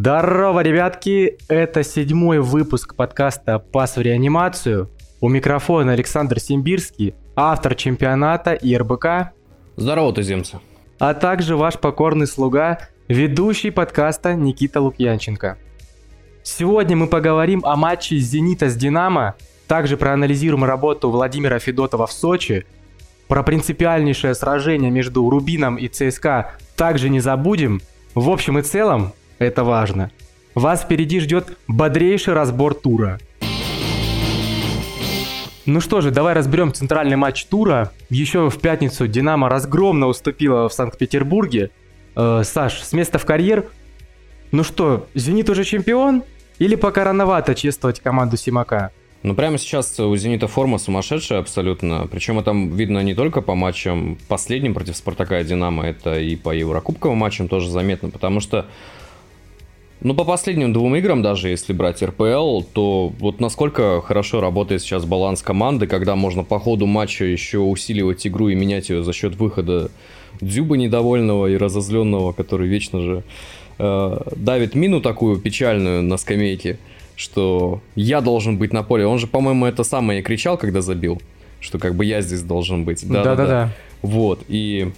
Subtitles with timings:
[0.00, 1.38] Здорово, ребятки!
[1.48, 4.88] Это седьмой выпуск подкаста «Пас в реанимацию».
[5.20, 9.32] У микрофона Александр Симбирский, автор чемпионата и РБК.
[9.74, 10.60] Здорово, туземцы.
[11.00, 12.78] А также ваш покорный слуга,
[13.08, 15.58] ведущий подкаста Никита Лукьянченко.
[16.44, 19.34] Сегодня мы поговорим о матче «Зенита» с «Динамо»,
[19.66, 22.66] также проанализируем работу Владимира Федотова в Сочи,
[23.26, 27.80] про принципиальнейшее сражение между Рубином и ЦСКА также не забудем.
[28.14, 30.10] В общем и целом, это важно.
[30.54, 33.18] Вас впереди ждет бодрейший разбор тура.
[35.66, 37.92] Ну что же, давай разберем центральный матч тура.
[38.08, 41.70] Еще в пятницу Динамо разгромно уступила в Санкт-Петербурге.
[42.16, 43.66] Э, Саш, с места в карьер.
[44.50, 46.22] Ну что, Зенит уже чемпион?
[46.58, 48.90] Или пока рановато чествовать команду Симака?
[49.22, 52.06] Ну, прямо сейчас у «Зенита» форма сумасшедшая абсолютно.
[52.10, 56.50] Причем это видно не только по матчам последним против «Спартака» и «Динамо», это и по
[56.50, 58.66] Еврокубковым матчам тоже заметно, потому что
[60.00, 65.04] ну, по последним двум играм, даже если брать РПЛ, то вот насколько хорошо работает сейчас
[65.04, 69.34] баланс команды, когда можно по ходу матча еще усиливать игру и менять ее за счет
[69.36, 69.90] выхода
[70.40, 73.22] Дзюба недовольного и разозленного, который вечно же
[73.78, 76.78] э, давит мину такую печальную на скамейке,
[77.16, 79.04] что я должен быть на поле.
[79.04, 81.20] Он же, по-моему, это самое и кричал, когда забил,
[81.58, 83.04] что как бы я здесь должен быть.
[83.08, 83.72] Да-да-да.
[84.02, 84.92] Вот, и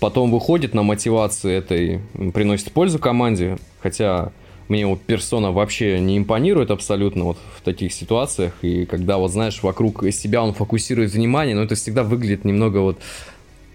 [0.00, 2.00] потом выходит на мотивации этой,
[2.32, 4.32] приносит пользу команде, хотя
[4.68, 9.62] мне вот персона вообще не импонирует абсолютно вот в таких ситуациях, и когда вот, знаешь,
[9.62, 12.98] вокруг себя он фокусирует внимание, но это всегда выглядит немного вот,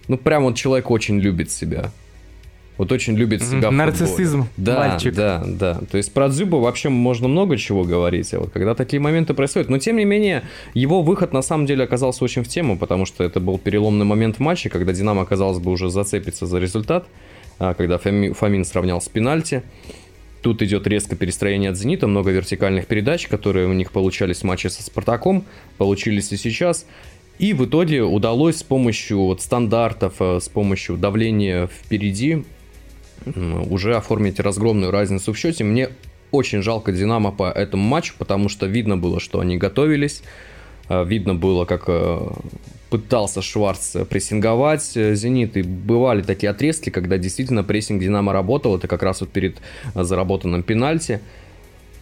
[0.08, 1.90] ну, прям вот человек очень любит себя.
[2.78, 5.14] Вот очень любит себя Нарциссизм, да, мальчик.
[5.14, 5.80] Да, да.
[5.90, 9.68] То есть про Дзюба вообще можно много чего говорить, а вот когда такие моменты происходят.
[9.68, 13.24] Но тем не менее, его выход на самом деле оказался очень в тему, потому что
[13.24, 17.06] это был переломный момент в матче, когда Динамо, казалось бы, уже зацепится за результат,
[17.58, 19.62] а, когда Фомин сравнял с пенальти.
[20.42, 24.70] Тут идет резко перестроение от «Зенита», много вертикальных передач, которые у них получались в матче
[24.70, 25.44] со «Спартаком»,
[25.78, 26.84] получились и сейчас.
[27.38, 32.44] И в итоге удалось с помощью вот стандартов, э, с помощью давления впереди
[33.70, 35.62] уже оформить разгромную разницу в счете.
[35.62, 35.90] Мне
[36.32, 40.22] очень жалко «Динамо» по этому матчу, потому что видно было, что они готовились,
[40.88, 42.20] э, видно было, как э,
[42.92, 48.86] пытался Шварц прессинговать э, «Зенит», и бывали такие отрезки, когда действительно прессинг «Динамо» работал, это
[48.86, 49.56] как раз вот перед
[49.94, 51.22] э, заработанным пенальти.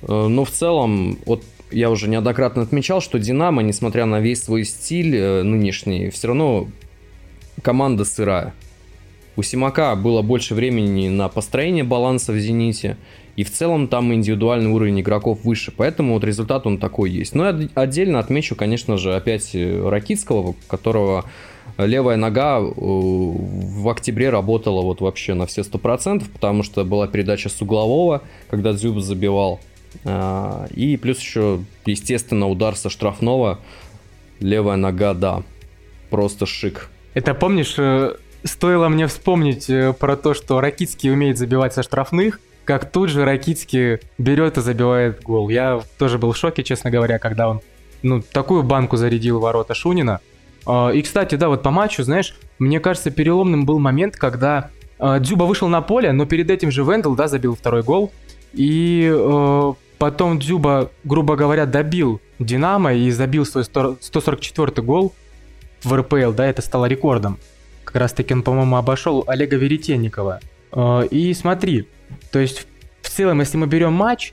[0.02, 4.64] Э, но в целом, вот я уже неоднократно отмечал, что «Динамо», несмотря на весь свой
[4.64, 6.66] стиль нынешний, все равно
[7.62, 8.52] команда сырая.
[9.36, 12.96] У Симака было больше времени на построение баланса в «Зените»,
[13.40, 17.34] и в целом там индивидуальный уровень игроков выше, поэтому вот результат он такой есть.
[17.34, 21.24] Но я отдельно отмечу, конечно же, опять э, Ракитского, которого
[21.78, 27.48] левая нога э, в октябре работала вот вообще на все 100%, потому что была передача
[27.48, 28.20] с углового,
[28.50, 29.58] когда Дзюб забивал.
[30.04, 33.58] А, и плюс еще, естественно, удар со штрафного.
[34.40, 35.44] Левая нога, да,
[36.10, 36.90] просто шик.
[37.14, 39.66] Это помнишь, э, стоило мне вспомнить
[39.98, 45.22] про то, что Ракитский умеет забивать со штрафных, как тут же Ракицкий берет и забивает
[45.22, 45.48] гол.
[45.48, 47.60] Я тоже был в шоке, честно говоря, когда он
[48.02, 50.20] ну, такую банку зарядил ворота Шунина.
[50.66, 55.18] А, и, кстати, да, вот по матчу, знаешь, мне кажется, переломным был момент, когда а,
[55.18, 58.12] Дзюба вышел на поле, но перед этим же Вендел, да, забил второй гол.
[58.52, 65.14] И э, потом Дзюба, грубо говоря, добил Динамо и забил свой 144 гол
[65.84, 67.38] в РПЛ, да, это стало рекордом.
[67.84, 70.40] Как раз таки он, по-моему, обошел Олега Веретенникова.
[71.12, 71.86] И смотри,
[72.30, 72.66] то есть,
[73.02, 74.32] в целом, если мы берем матч,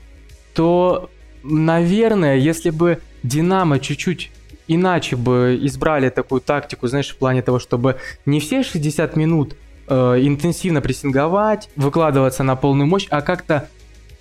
[0.54, 1.10] то,
[1.42, 4.30] наверное, если бы Динамо чуть-чуть
[4.68, 9.56] иначе бы избрали такую тактику, знаешь, в плане того, чтобы не все 60 минут
[9.88, 13.68] э, интенсивно прессинговать, выкладываться на полную мощь, а как-то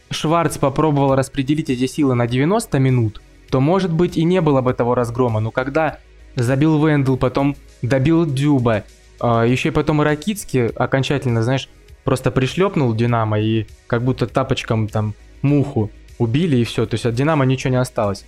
[0.09, 4.73] Шварц попробовал распределить эти силы на 90 минут, то, может быть, и не было бы
[4.73, 5.41] того разгрома.
[5.41, 5.99] Но когда
[6.35, 8.83] забил Вендел, потом добил Дюба,
[9.21, 11.69] э, еще и потом и Ракицкий окончательно, знаешь,
[12.07, 16.85] просто пришлепнул Динамо и как будто тапочком там муху убили и все.
[16.85, 18.23] То есть от Динамо ничего не осталось.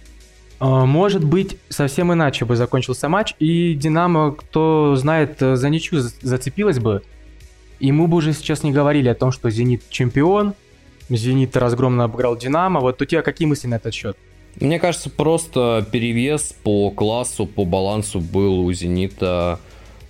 [0.59, 6.77] А, может быть, совсем иначе бы закончился матч, и Динамо, кто знает, за ничью зацепилась
[6.79, 7.03] бы.
[7.79, 10.55] И мы бы уже сейчас не говорили о том, что Зенит чемпион,
[11.07, 12.81] Зенит разгромно обыграл Динамо.
[12.81, 14.17] Вот у тебя какие мысли на этот счет?
[14.59, 19.57] Мне кажется, просто перевес по классу, по балансу был у Зенита,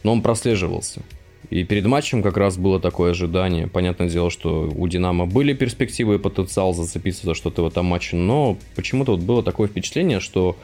[0.01, 1.03] но он прослеживался.
[1.49, 3.67] И перед матчем как раз было такое ожидание.
[3.67, 8.15] Понятное дело, что у Динамо были перспективы и потенциал зацепиться за что-то в этом матче,
[8.15, 10.55] но почему-то вот было такое впечатление, что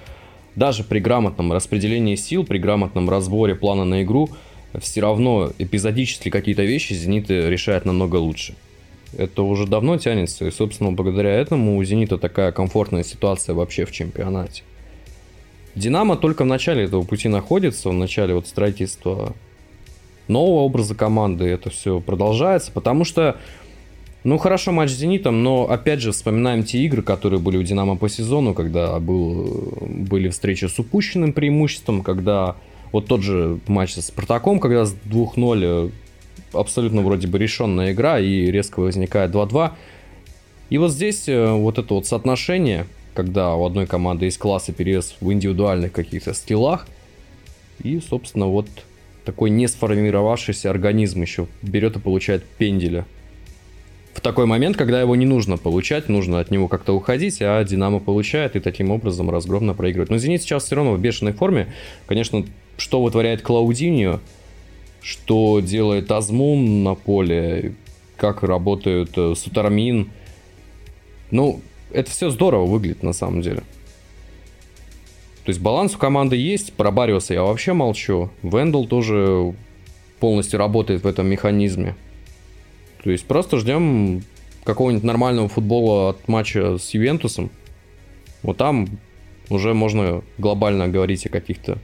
[0.56, 4.30] даже при грамотном распределении сил, при грамотном разборе плана на игру,
[4.80, 8.56] все равно эпизодически какие-то вещи «Зенит» решает намного лучше.
[9.18, 13.92] Это уже давно тянется, и, собственно, благодаря этому у «Зенита» такая комфортная ситуация вообще в
[13.92, 14.64] чемпионате.
[15.74, 19.34] «Динамо» только в начале этого пути находится, в начале вот строительства
[20.28, 23.38] нового образа команды это все продолжается, потому что,
[24.24, 27.96] ну хорошо, матч с «Зенитом», но опять же вспоминаем те игры, которые были у «Динамо»
[27.96, 32.56] по сезону, когда был, были встречи с упущенным преимуществом, когда
[32.92, 35.92] вот тот же матч с «Спартаком», когда с 2-0
[36.54, 39.72] абсолютно вроде бы решенная игра и резко возникает 2-2.
[40.70, 44.72] И вот здесь э, вот это вот соотношение, когда у одной команды есть класс и
[44.72, 46.88] перевес в индивидуальных каких-то скиллах,
[47.84, 48.68] и, собственно, вот
[49.26, 53.06] такой не сформировавшийся организм еще берет и получает пенделя.
[54.14, 58.00] В такой момент, когда его не нужно получать, нужно от него как-то уходить, а Динамо
[58.00, 60.10] получает и таким образом разгромно проигрывает.
[60.10, 61.74] Но Зенит сейчас все равно в бешеной форме.
[62.06, 62.46] Конечно,
[62.78, 64.22] что вытворяет Клаудиньо,
[65.02, 67.76] что делает Азмун на поле,
[68.16, 70.10] как работают э, Сутармин.
[71.32, 71.60] Ну,
[71.92, 73.64] это все здорово выглядит на самом деле.
[75.46, 78.32] То есть баланс у команды есть, про Бариуса я вообще молчу.
[78.42, 79.54] Вендел тоже
[80.20, 81.96] полностью работает в этом механизме.
[83.04, 84.24] То есть просто ждем
[84.64, 87.52] какого-нибудь нормального футбола от матча с Ювентусом.
[88.42, 88.88] Вот там
[89.50, 91.78] уже можно глобально говорить о каких-то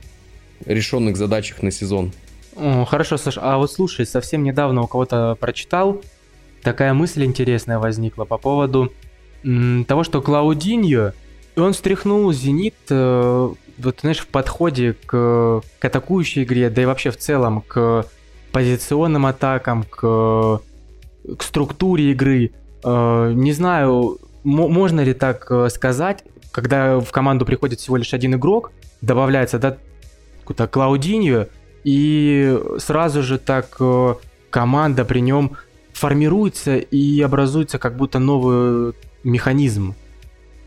[0.65, 2.11] решенных задачах на сезон.
[2.55, 6.01] Хорошо, Саш, а вот слушай, совсем недавно у кого-то прочитал,
[6.63, 8.91] такая мысль интересная возникла по поводу
[9.43, 11.13] того, что Клаудиньо,
[11.55, 17.11] он встряхнул Зенит, э, вот, знаешь, в подходе к, к атакующей игре, да и вообще
[17.11, 18.05] в целом к
[18.51, 20.61] позиционным атакам, к,
[21.37, 22.51] к структуре игры.
[22.83, 28.35] Э, не знаю, можно ли так э, сказать, когда в команду приходит всего лишь один
[28.35, 28.71] игрок,
[29.01, 29.77] добавляется, да,
[30.41, 31.47] какой-то Клаудиньо,
[31.83, 33.79] и сразу же так
[34.49, 35.57] команда при нем
[35.93, 38.93] формируется и образуется как будто новый
[39.23, 39.95] механизм.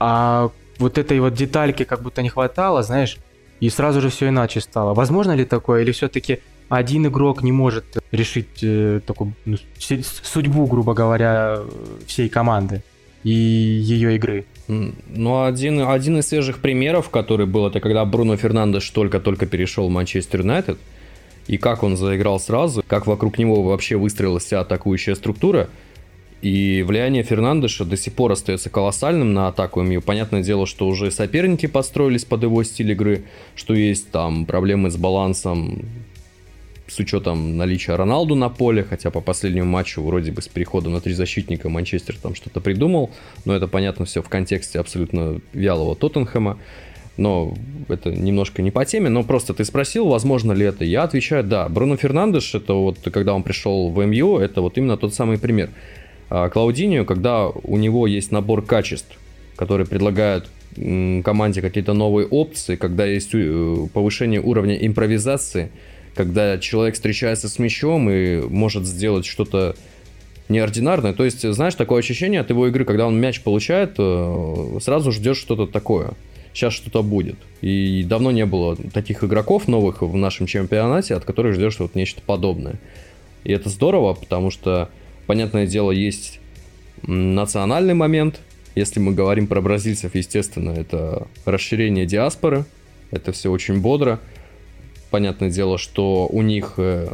[0.00, 3.18] А вот этой вот детальки как будто не хватало, знаешь,
[3.60, 4.94] и сразу же все иначе стало.
[4.94, 10.94] Возможно ли такое, или все-таки один игрок не может решить э, такую ну, судьбу, грубо
[10.94, 11.60] говоря,
[12.06, 12.82] всей команды
[13.22, 14.44] и ее игры?
[14.66, 19.90] Ну, один, один из свежих примеров, который был, это когда Бруно Фернандеш только-только перешел в
[19.90, 20.78] Манчестер Юнайтед,
[21.46, 25.68] и как он заиграл сразу, как вокруг него вообще выстроилась вся атакующая структура.
[26.44, 30.02] И влияние Фернандеша до сих пор остается колоссальным на атаку МЮ.
[30.02, 33.24] Понятное дело, что уже соперники подстроились под его стиль игры,
[33.56, 35.86] что есть там проблемы с балансом
[36.86, 41.00] с учетом наличия Роналду на поле, хотя по последнему матчу вроде бы с переходом на
[41.00, 43.10] три защитника Манчестер там что-то придумал,
[43.46, 46.58] но это понятно все в контексте абсолютно вялого Тоттенхэма
[47.16, 47.54] но
[47.88, 50.84] это немножко не по теме, но просто ты спросил, возможно ли это.
[50.84, 51.68] Я отвечаю, да.
[51.68, 55.70] Бруно Фернандеш, это вот когда он пришел в МЮ, это вот именно тот самый пример.
[56.36, 59.16] А Клаудиньо, когда у него есть набор качеств,
[59.54, 65.70] которые предлагают команде какие-то новые опции, когда есть э, повышение уровня импровизации,
[66.16, 69.76] когда человек встречается с мячом и может сделать что-то
[70.48, 71.12] неординарное.
[71.12, 75.38] То есть, знаешь, такое ощущение от его игры, когда он мяч получает, э, сразу ждешь
[75.38, 76.14] что-то такое
[76.52, 77.36] сейчас что-то будет.
[77.60, 82.22] И давно не было таких игроков новых в нашем чемпионате, от которых ждешь вот нечто
[82.24, 82.80] подобное.
[83.44, 84.88] И это здорово, потому что,
[85.26, 86.40] понятное дело, есть
[87.02, 88.40] национальный момент.
[88.74, 92.64] Если мы говорим про бразильцев, естественно, это расширение диаспоры.
[93.10, 94.20] Это все очень бодро.
[95.10, 97.12] Понятное дело, что у них э,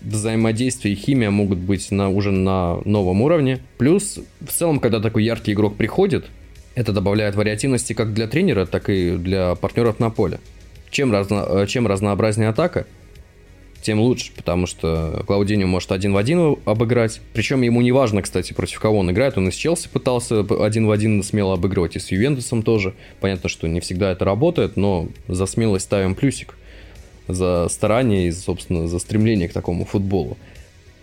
[0.00, 3.60] взаимодействие и химия могут быть на, уже на новом уровне.
[3.78, 6.26] Плюс, в целом, когда такой яркий игрок приходит,
[6.74, 10.40] это добавляет вариативности как для тренера, так и для партнеров на поле.
[10.90, 12.86] Чем, разно, э, чем разнообразнее атака,
[13.84, 17.20] тем лучше, потому что Клаудинho может один в один обыграть.
[17.32, 19.38] Причем ему не важно, кстати, против кого он играет.
[19.38, 22.94] Он и с Челси пытался один в один смело обыгрывать, и с Ювентусом тоже.
[23.20, 26.56] Понятно, что не всегда это работает, но за смелость ставим плюсик.
[27.28, 30.36] За старание и, собственно, за стремление к такому футболу.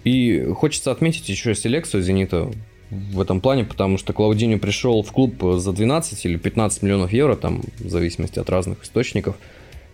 [0.04, 2.52] И хочется отметить еще селекцию «Зенита»
[2.90, 7.36] в этом плане, потому что Клаудинho пришел в клуб за 12 или 15 миллионов евро,
[7.36, 9.38] там, в зависимости от разных источников.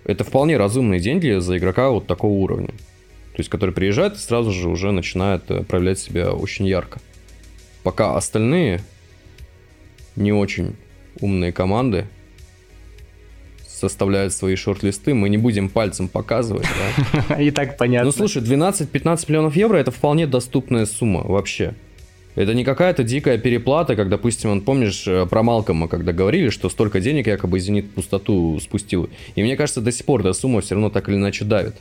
[0.08, 2.70] Это вполне разумные деньги за игрока вот такого уровня.
[2.70, 7.00] То есть, который приезжает и сразу же уже начинает э, проявлять себя очень ярко.
[7.84, 8.82] Пока остальные
[10.16, 10.76] не очень
[11.20, 12.08] умные команды
[13.68, 16.66] составляют свои шорт-листы, мы не будем пальцем показывать.
[17.28, 17.36] Да?
[17.42, 18.06] И так понятно.
[18.06, 21.76] Ну слушай, 12-15 миллионов евро это вполне доступная сумма вообще.
[22.38, 26.70] Это не какая-то дикая переплата, как, допустим, он, помнишь, э, про Малкома, когда говорили, что
[26.70, 29.10] столько денег якобы «Зенит» пустоту спустил.
[29.34, 31.74] И мне кажется, до сих пор эта сумма все равно так или иначе давит.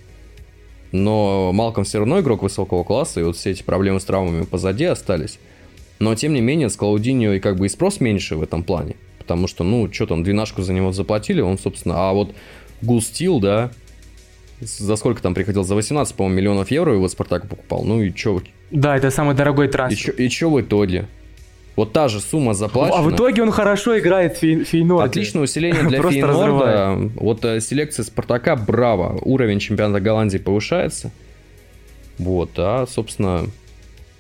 [0.93, 4.87] Но Малком все равно игрок высокого класса, и вот все эти проблемы с травмами позади
[4.87, 5.39] остались.
[5.99, 8.97] Но, тем не менее, с Клаудиньо и как бы и спрос меньше в этом плане.
[9.19, 12.09] Потому что, ну, что там, двенашку за него заплатили, он, собственно...
[12.09, 12.35] А вот
[12.81, 13.73] Густил, да,
[14.63, 15.65] за сколько там приходил?
[15.65, 17.85] За 18, по-моему, миллионов евро его Спартак покупал.
[17.85, 18.41] Ну и чё?
[18.71, 20.15] Да, это самый дорогой трансфер.
[20.15, 21.07] И чё в итоге?
[21.77, 22.99] Вот та же сумма заплачена.
[22.99, 25.05] А в итоге он хорошо играет Фей- Фейнорде.
[25.11, 26.39] Отличное усиление для Просто Фейнорда.
[26.39, 27.13] разрывает.
[27.17, 29.19] Вот э, селекция Спартака, браво.
[29.23, 31.11] Уровень чемпионата Голландии повышается.
[32.19, 33.47] Вот, а, собственно,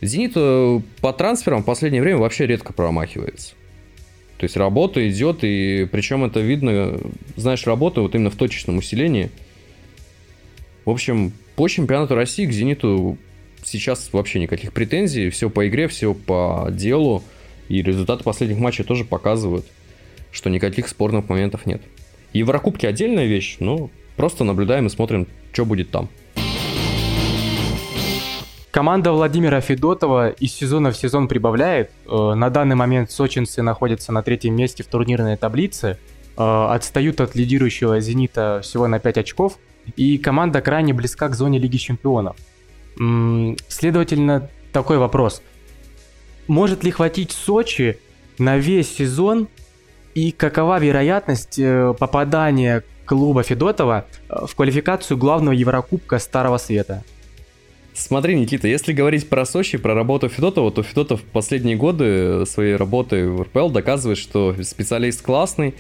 [0.02, 3.54] Зенит э, по трансферам в последнее время вообще редко промахивается.
[4.36, 6.98] То есть работа идет, и причем это видно,
[7.36, 9.30] знаешь, работа вот именно в точечном усилении.
[10.84, 13.16] В общем, по чемпионату России к Зениту
[13.76, 15.30] сейчас вообще никаких претензий.
[15.30, 17.22] Все по игре, все по делу.
[17.68, 19.66] И результаты последних матчей тоже показывают,
[20.32, 21.82] что никаких спорных моментов нет.
[22.32, 26.08] Еврокубки отдельная вещь, но просто наблюдаем и смотрим, что будет там.
[28.70, 31.90] Команда Владимира Федотова из сезона в сезон прибавляет.
[32.06, 35.98] Э, На данный момент сочинцы находятся на третьем месте в турнирной таблице.
[36.36, 39.58] Э, Отстают от лидирующего «Зенита» всего на 5 очков.
[39.96, 42.36] И команда крайне близка к зоне Лиги Чемпионов.
[42.96, 45.42] Следовательно, такой вопрос.
[46.46, 47.98] Может ли хватить Сочи
[48.38, 49.48] на весь сезон?
[50.14, 57.04] И какова вероятность э, попадания клуба Федотова э, в квалификацию главного Еврокубка Старого Света?
[57.92, 62.76] Смотри, Никита, если говорить про Сочи, про работу Федотова, то Федотов в последние годы своей
[62.76, 65.74] работы в РПЛ доказывает, что специалист классный.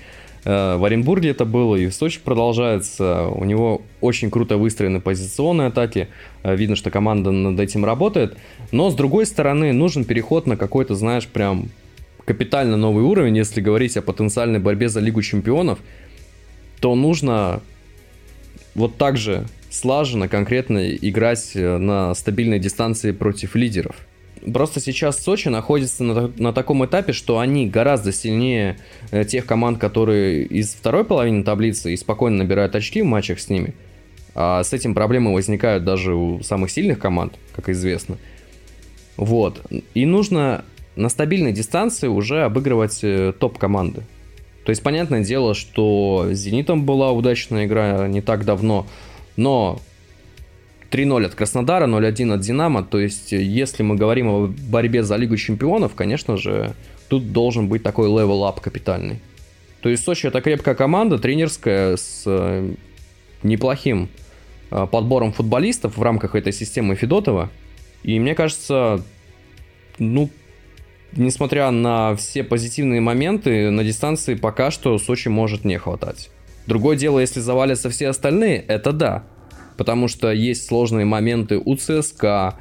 [0.46, 3.26] Э, В Оренбурге это было, и в Сочи продолжается.
[3.26, 6.08] У него очень круто выстроены позиционные атаки.
[6.44, 8.36] Э, Видно, что команда над этим работает.
[8.70, 11.68] Но, с другой стороны, нужен переход на какой-то, знаешь, прям
[12.24, 13.36] капитально новый уровень.
[13.36, 15.80] Если говорить о потенциальной борьбе за Лигу Чемпионов,
[16.80, 17.60] то нужно
[18.76, 23.96] вот так же слаженно, конкретно играть э, на стабильной дистанции против лидеров.
[24.52, 28.78] Просто сейчас Сочи находится на, на таком этапе, что они гораздо сильнее
[29.10, 33.48] э, тех команд, которые из второй половины таблицы и спокойно набирают очки в матчах с
[33.48, 33.74] ними.
[34.34, 38.18] А с этим проблемы возникают даже у самых сильных команд, как известно.
[39.16, 39.62] Вот.
[39.94, 44.02] И нужно на стабильной дистанции уже обыгрывать э, топ-команды.
[44.64, 48.86] То есть, понятное дело, что с «Зенитом» была удачная игра не так давно,
[49.36, 49.80] но
[50.90, 52.84] 3-0 от Краснодара, 0-1 от «Динамо».
[52.84, 56.74] То есть, э, если мы говорим о борьбе за Лигу Чемпионов, конечно же,
[57.08, 59.20] тут должен быть такой level up капитальный.
[59.80, 62.74] То есть, Сочи это крепкая команда, тренерская, с э,
[63.42, 64.08] неплохим
[64.70, 67.50] э, подбором футболистов в рамках этой системы Федотова.
[68.02, 69.02] И мне кажется,
[69.98, 70.30] ну,
[71.12, 76.30] несмотря на все позитивные моменты, на дистанции пока что Сочи может не хватать.
[76.66, 79.24] Другое дело, если завалятся все остальные, это да.
[79.76, 82.58] Потому что есть сложные моменты у ЦСКА,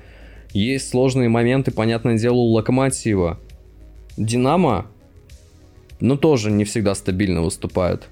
[0.53, 3.39] есть сложные моменты, понятное дело, у Локомотива.
[4.17, 4.88] Динамо,
[6.00, 8.07] ну, тоже не всегда стабильно выступает.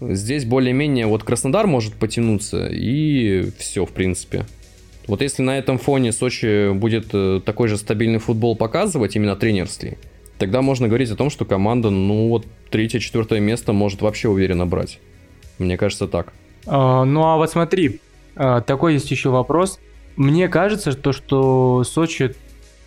[0.00, 4.44] Здесь более-менее вот Краснодар может потянуться, и все, в принципе.
[5.06, 9.96] Вот если на этом фоне Сочи будет э, такой же стабильный футбол показывать, именно тренерский,
[10.38, 14.98] тогда можно говорить о том, что команда, ну вот, третье-четвертое место может вообще уверенно брать.
[15.58, 16.34] Мне кажется так.
[16.66, 18.00] А, Ну а вот смотри,
[18.36, 19.78] а, такой есть еще вопрос.
[20.16, 22.34] Мне кажется, то, что Сочи,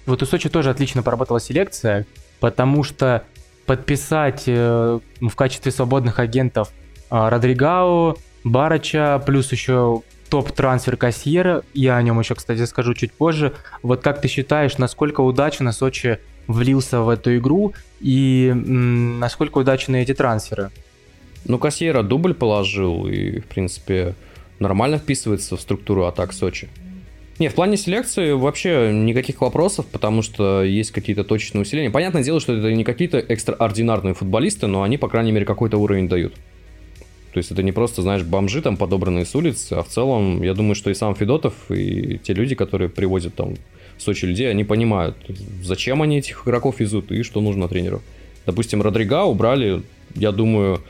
[0.05, 2.05] вот у Сочи тоже отлично поработала селекция,
[2.39, 3.23] потому что
[3.65, 6.71] подписать э, в качестве свободных агентов
[7.09, 13.53] а, Родригау, Барача, плюс еще топ-трансфер Кассиера, я о нем еще, кстати, скажу чуть позже.
[13.83, 20.13] Вот как ты считаешь, насколько удачно Сочи влился в эту игру и насколько удачны эти
[20.13, 20.71] трансферы?
[21.45, 24.15] Ну, Кассиера дубль положил и, в принципе,
[24.59, 26.69] нормально вписывается в структуру атак Сочи.
[27.39, 31.89] Не, в плане селекции вообще никаких вопросов, потому что есть какие-то точечные усиления.
[31.89, 36.07] Понятное дело, что это не какие-то экстраординарные футболисты, но они, по крайней мере, какой-то уровень
[36.07, 36.35] дают.
[37.33, 40.53] То есть это не просто, знаешь, бомжи там подобранные с улиц, а в целом, я
[40.53, 43.55] думаю, что и сам Федотов, и те люди, которые привозят там
[43.97, 45.15] в Сочи людей, они понимают,
[45.63, 48.01] зачем они этих игроков везут и что нужно тренеру.
[48.45, 49.81] Допустим, Родрига убрали,
[50.13, 50.81] я думаю,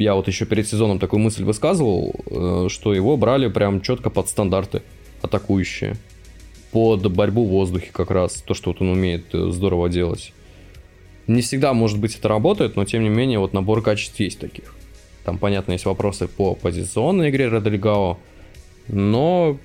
[0.00, 4.30] я вот еще перед сезоном такую мысль высказывал, э, что его брали прям четко под
[4.30, 4.80] стандарты
[5.20, 5.96] атакующие.
[6.72, 10.32] Под борьбу в воздухе как раз, то, что вот он умеет э, здорово делать.
[11.26, 14.74] Не всегда, может быть, это работает, но тем не менее, вот набор качеств есть таких.
[15.24, 18.16] Там, понятно, есть вопросы по позиционной игре Родригао,
[18.88, 19.58] но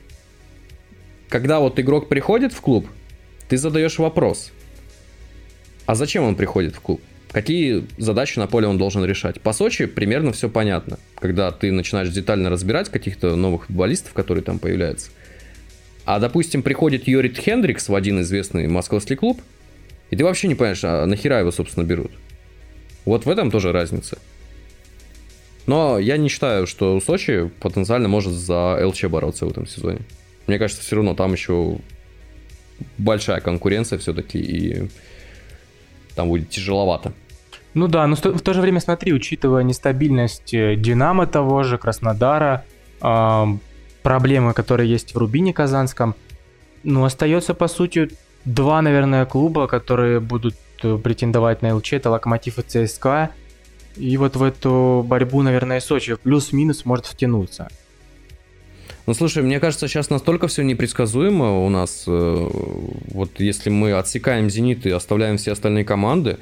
[1.30, 2.86] когда вот игрок приходит в клуб,
[3.48, 4.52] ты задаешь вопрос,
[5.86, 7.00] а зачем он приходит в клуб?
[7.36, 9.42] Какие задачи на поле он должен решать?
[9.42, 10.98] По Сочи примерно все понятно.
[11.16, 15.12] Когда ты начинаешь детально разбирать каких-то новых футболистов, которые там появляются.
[16.06, 19.42] А, допустим, приходит Йорит Хендрикс в один известный московский клуб,
[20.12, 22.14] И ты вообще не понимаешь, а нахера его, собственно, берут.
[23.04, 24.18] Вот в этом тоже разница.
[25.68, 30.00] Но я не считаю, что Сочи потенциально может за ЛЧ бороться в этом сезоне.
[30.48, 31.80] Мне кажется, все равно там еще
[32.98, 34.88] большая конкуренция все-таки, и
[36.16, 37.12] там будет тяжеловато.
[37.76, 42.64] Ну да, но в то же время смотри, учитывая нестабильность э, Динамо того же, Краснодара,
[43.02, 43.46] э,
[44.02, 46.16] проблемы, которые есть в Рубине Казанском,
[46.84, 48.12] ну остается по сути
[48.46, 53.32] два, наверное, клуба, которые будут э, претендовать на ЛЧ, это Локомотив и ЦСКА.
[53.98, 57.68] И вот в эту борьбу, наверное, Сочи плюс-минус может втянуться.
[59.06, 62.06] Ну, слушай, мне кажется, сейчас настолько все непредсказуемо у нас.
[62.08, 62.50] Э,
[63.12, 66.38] вот если мы отсекаем «Зенит» и оставляем все остальные команды,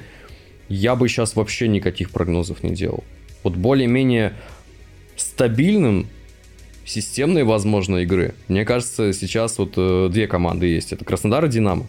[0.68, 3.04] я бы сейчас вообще никаких прогнозов не делал.
[3.42, 4.34] Вот более-менее
[5.16, 6.08] стабильным
[6.84, 8.34] системной, возможно, игры.
[8.48, 10.92] Мне кажется, сейчас вот э, две команды есть.
[10.92, 11.86] Это Краснодар и Динамо.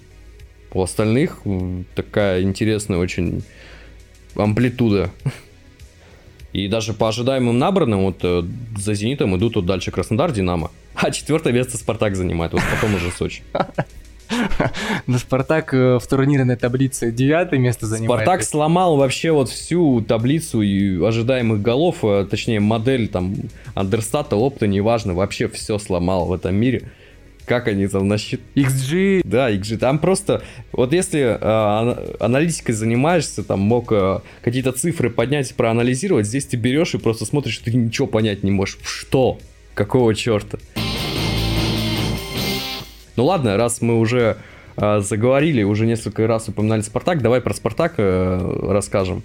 [0.71, 1.41] У остальных
[1.95, 3.43] такая интересная очень
[4.35, 5.11] амплитуда
[6.55, 8.43] и даже по ожидаемым набранным, вот э,
[8.77, 10.71] за «Зенитом» идут вот дальше Краснодар, «Динамо».
[10.95, 13.43] А четвертое место «Спартак» занимает, вот потом уже Сочи.
[15.07, 18.21] Но Спартак э, в турнирной таблице девятое место занимает.
[18.21, 23.35] Спартак сломал вообще вот всю таблицу и ожидаемых голов, э, точнее модель там
[23.73, 26.83] андерстата, опта, неважно, вообще все сломал в этом мире
[27.45, 28.41] как они там насчет...
[28.55, 29.21] XG.
[29.23, 29.77] Да, XG.
[29.77, 30.41] Там просто,
[30.71, 36.93] вот если э, аналитикой занимаешься, там мог э, какие-то цифры поднять, проанализировать, здесь ты берешь
[36.95, 38.79] и просто смотришь, ты ничего понять не можешь.
[38.83, 39.37] Что?
[39.73, 40.57] Какого черта?
[43.15, 44.37] Ну ладно, раз мы уже
[44.77, 49.23] э, заговорили, уже несколько раз упоминали Спартак, давай про Спартак э, расскажем.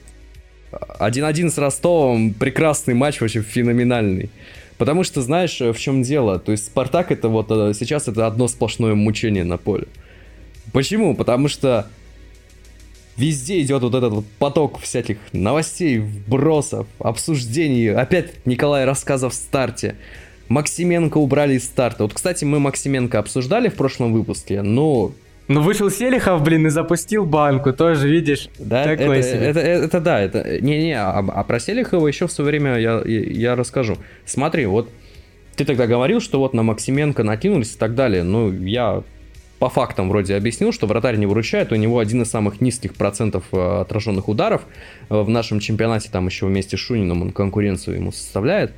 [0.72, 4.30] 1-1 с Ростовом, прекрасный матч, вообще феноменальный.
[4.78, 6.38] Потому что знаешь, в чем дело?
[6.38, 9.88] То есть Спартак это вот э, сейчас это одно сплошное мучение на поле.
[10.72, 11.16] Почему?
[11.16, 11.86] Потому что
[13.16, 17.88] везде идет вот этот вот поток всяких новостей, вбросов, обсуждений.
[17.88, 19.96] Опять Николай рассказов в старте.
[20.50, 22.02] Максименко убрали из старта.
[22.02, 25.12] Вот, кстати, мы Максименко обсуждали в прошлом выпуске, но
[25.46, 30.20] ну, вышел Селихов, блин, и запустил банку, тоже, видишь, да, это, это, это, это да,
[30.20, 33.96] это, не-не, а, а про Селихова еще в свое время я, я, расскажу.
[34.26, 34.90] Смотри, вот
[35.54, 39.04] ты тогда говорил, что вот на Максименко накинулись и так далее, ну, я
[39.60, 43.44] по фактам вроде объяснил, что вратарь не выручает, у него один из самых низких процентов
[43.52, 44.62] э, отраженных ударов
[45.08, 48.72] в нашем чемпионате, там еще вместе с Шунином он конкуренцию ему составляет.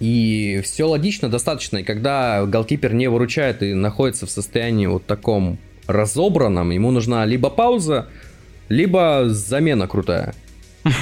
[0.00, 1.78] И все логично достаточно.
[1.78, 7.50] И когда голкипер не выручает и находится в состоянии вот таком разобранном, ему нужна либо
[7.50, 8.06] пауза,
[8.68, 10.34] либо замена крутая.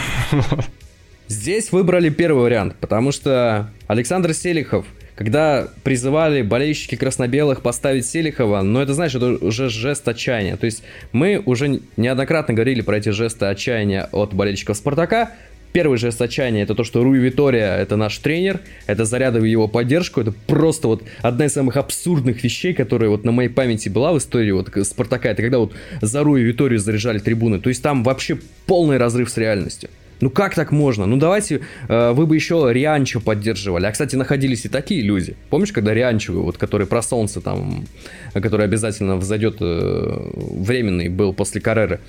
[1.28, 8.80] Здесь выбрали первый вариант, потому что Александр Селихов, когда призывали болельщики красно-белых поставить Селихова, ну
[8.80, 10.56] это знаешь, это уже жест отчаяния.
[10.56, 15.32] То есть мы уже неоднократно говорили про эти жесты отчаяния от болельщиков Спартака,
[15.76, 20.22] Первый жест отчаяния это то, что Руи Витория это наш тренер, это заряды его поддержку,
[20.22, 24.16] это просто вот одна из самых абсурдных вещей, которая вот на моей памяти была в
[24.16, 28.38] истории вот Спартака, это когда вот за Руи Виторию заряжали трибуны, то есть там вообще
[28.64, 29.90] полный разрыв с реальностью.
[30.22, 31.04] Ну как так можно?
[31.04, 33.84] Ну давайте э, вы бы еще Рианчо поддерживали.
[33.84, 35.36] А, кстати, находились и такие люди.
[35.50, 37.84] Помнишь, когда Рианчо, вот который про солнце там,
[38.32, 42.00] который обязательно взойдет э, временный был после Карреры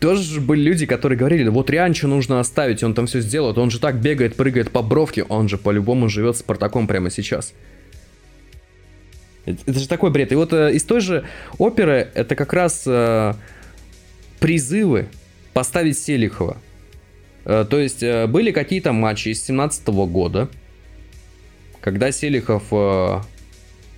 [0.00, 3.80] тоже были люди, которые говорили, вот Рианчо нужно оставить, он там все сделает, он же
[3.80, 7.52] так бегает, прыгает по бровке, он же по-любому живет с Спартаком прямо сейчас.
[9.44, 10.32] Это, это же такой бред.
[10.32, 11.24] И вот э, из той же
[11.58, 13.34] оперы это как раз э,
[14.40, 15.08] призывы
[15.52, 16.58] поставить Селихова.
[17.44, 20.48] Э, то есть э, были какие-то матчи из 17 года,
[21.80, 23.20] когда Селихов э,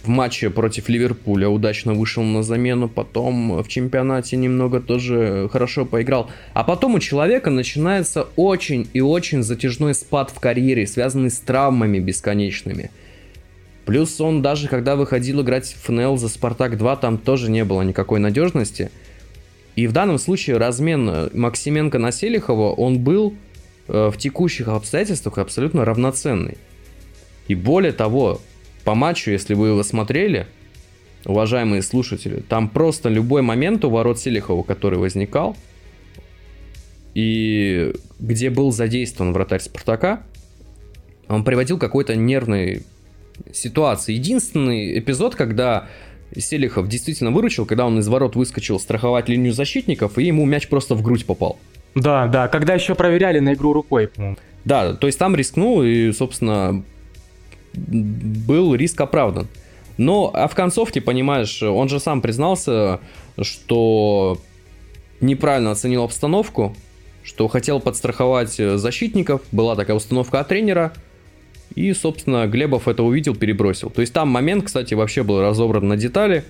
[0.02, 6.30] в матче против Ливерпуля удачно вышел на замену, потом в чемпионате немного тоже хорошо поиграл.
[6.54, 11.98] А потом у человека начинается очень и очень затяжной спад в карьере, связанный с травмами
[11.98, 12.90] бесконечными.
[13.84, 17.82] Плюс он даже когда выходил играть в ФНЛ за Спартак 2, там тоже не было
[17.82, 18.90] никакой надежности.
[19.76, 23.34] И в данном случае размен Максименко на Селихова, он был
[23.88, 26.58] э, в текущих обстоятельствах абсолютно равноценный.
[27.48, 28.40] И более того,
[28.90, 30.48] по матчу, если вы его смотрели,
[31.24, 35.56] уважаемые слушатели, там просто любой момент у ворот Селихова, который возникал,
[37.14, 40.24] и где был задействован вратарь Спартака,
[41.28, 42.82] он приводил какой-то нервной
[43.52, 44.12] ситуации.
[44.12, 45.86] Единственный эпизод, когда
[46.36, 50.96] Селихов действительно выручил, когда он из ворот выскочил страховать линию защитников, и ему мяч просто
[50.96, 51.60] в грудь попал.
[51.94, 54.36] Да, да, когда еще проверяли на игру рукой, по-моему.
[54.64, 56.82] Да, то есть там рискнул, и, собственно,
[57.74, 59.48] был риск оправдан.
[59.96, 63.00] Но а в концовке, понимаешь, он же сам признался,
[63.40, 64.40] что
[65.20, 66.74] неправильно оценил обстановку,
[67.22, 70.92] что хотел подстраховать защитников, была такая установка от тренера,
[71.74, 73.90] и, собственно, Глебов это увидел, перебросил.
[73.90, 76.44] То есть там момент, кстати, вообще был разобран на детали,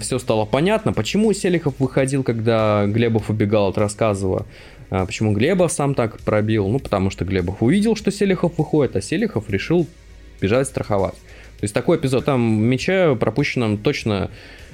[0.00, 4.46] все стало понятно, почему Селихов выходил, когда Глебов убегал от Рассказова,
[4.88, 9.02] а почему Глебов сам так пробил, ну, потому что Глебов увидел, что Селихов выходит, а
[9.02, 9.86] Селихов решил
[10.44, 11.14] бежать страховать.
[11.14, 14.30] То есть такой эпизод, там мяча пропущенном точно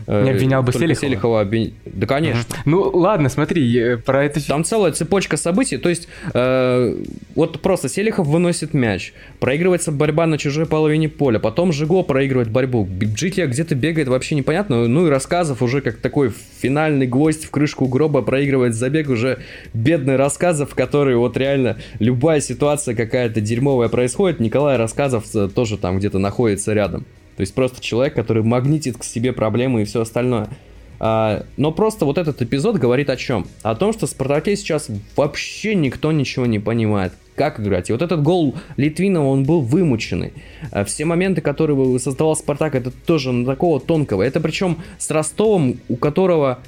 [0.06, 0.94] Не обвинял бы Селихова?
[0.94, 1.72] Селихова обвин...
[1.84, 2.40] Да, конечно.
[2.40, 2.56] Угу.
[2.64, 4.46] Ну, ладно, смотри, про это...
[4.46, 10.38] Там целая цепочка событий, то есть э, вот просто Селихов выносит мяч, проигрывается борьба на
[10.38, 15.62] чужой половине поля, потом Жиго проигрывает борьбу, Джития где-то бегает вообще непонятно, ну и рассказов
[15.62, 19.38] уже как такой финальный гвоздь в крышку гроба проигрывает забег уже
[19.74, 26.18] бедный рассказов, который вот реально любая ситуация какая-то дерьмовая происходит, Николай Рассказов тоже там где-то
[26.18, 27.04] находится рядом.
[27.40, 30.50] То есть просто человек, который магнитит к себе проблемы и все остальное.
[30.98, 33.46] А, но просто вот этот эпизод говорит о чем?
[33.62, 37.14] О том, что в Спартаке сейчас вообще никто ничего не понимает.
[37.36, 37.88] Как играть?
[37.88, 40.34] И вот этот гол Литвинова, он был вымученный.
[40.70, 44.22] А все моменты, которые создавал Спартак, это тоже на такого тонкого.
[44.22, 46.58] Это причем с Ростовом, у которого,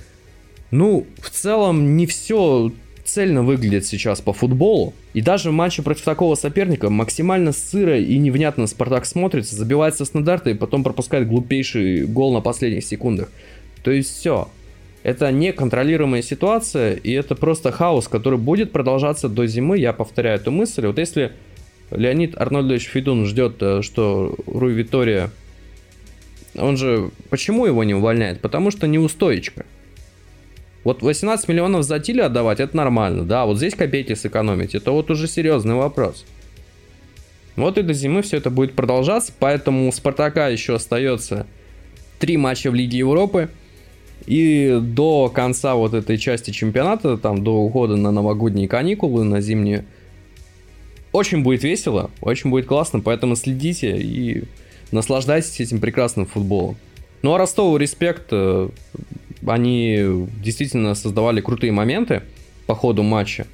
[0.71, 2.73] ну, в целом не все
[3.13, 4.95] цельно выглядит сейчас по футболу.
[5.13, 10.53] И даже в матче против такого соперника максимально сыро и невнятно Спартак смотрится, забивается стандарты
[10.53, 13.31] и потом пропускает глупейший гол на последних секундах.
[13.83, 14.49] То есть все.
[15.03, 19.79] Это неконтролируемая ситуация, и это просто хаос, который будет продолжаться до зимы.
[19.79, 20.87] Я повторяю эту мысль.
[20.87, 21.33] Вот если
[21.91, 25.31] Леонид Арнольдович Федун ждет, э, что Руй Витория...
[26.55, 27.11] Он же...
[27.31, 28.41] Почему его не увольняет?
[28.41, 29.65] Потому что неустойчиво.
[30.85, 35.11] Вот 18 миллионов за Тиле отдавать, это нормально, да, вот здесь копейки сэкономить, это вот
[35.11, 36.25] уже серьезный вопрос.
[37.57, 41.47] Вот и до зимы все это будет продолжаться, поэтому у Спартака еще остается
[42.19, 43.51] три матча в Лиге Европы.
[44.27, 49.85] И до конца вот этой части чемпионата, там до ухода на новогодние каникулы, на зимние,
[51.11, 54.45] очень будет весело, очень будет классно, поэтому следите и
[54.93, 56.77] наслаждайтесь этим прекрасным футболом.
[57.23, 58.69] Ну а Ростову респект, э,
[59.47, 62.23] они действительно создавали крутые моменты
[62.67, 63.47] по ходу матча.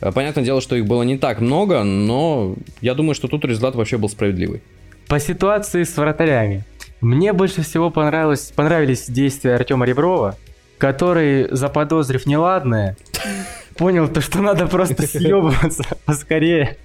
[0.00, 3.74] Э, понятное дело, что их было не так много, но я думаю, что тут результат
[3.74, 4.62] вообще был справедливый.
[5.08, 6.64] По ситуации с вратарями.
[7.00, 10.36] Мне больше всего понравилось, понравились действия Артема Реброва,
[10.78, 12.96] который, заподозрив неладное,
[13.76, 16.76] понял то, что надо просто съебываться поскорее.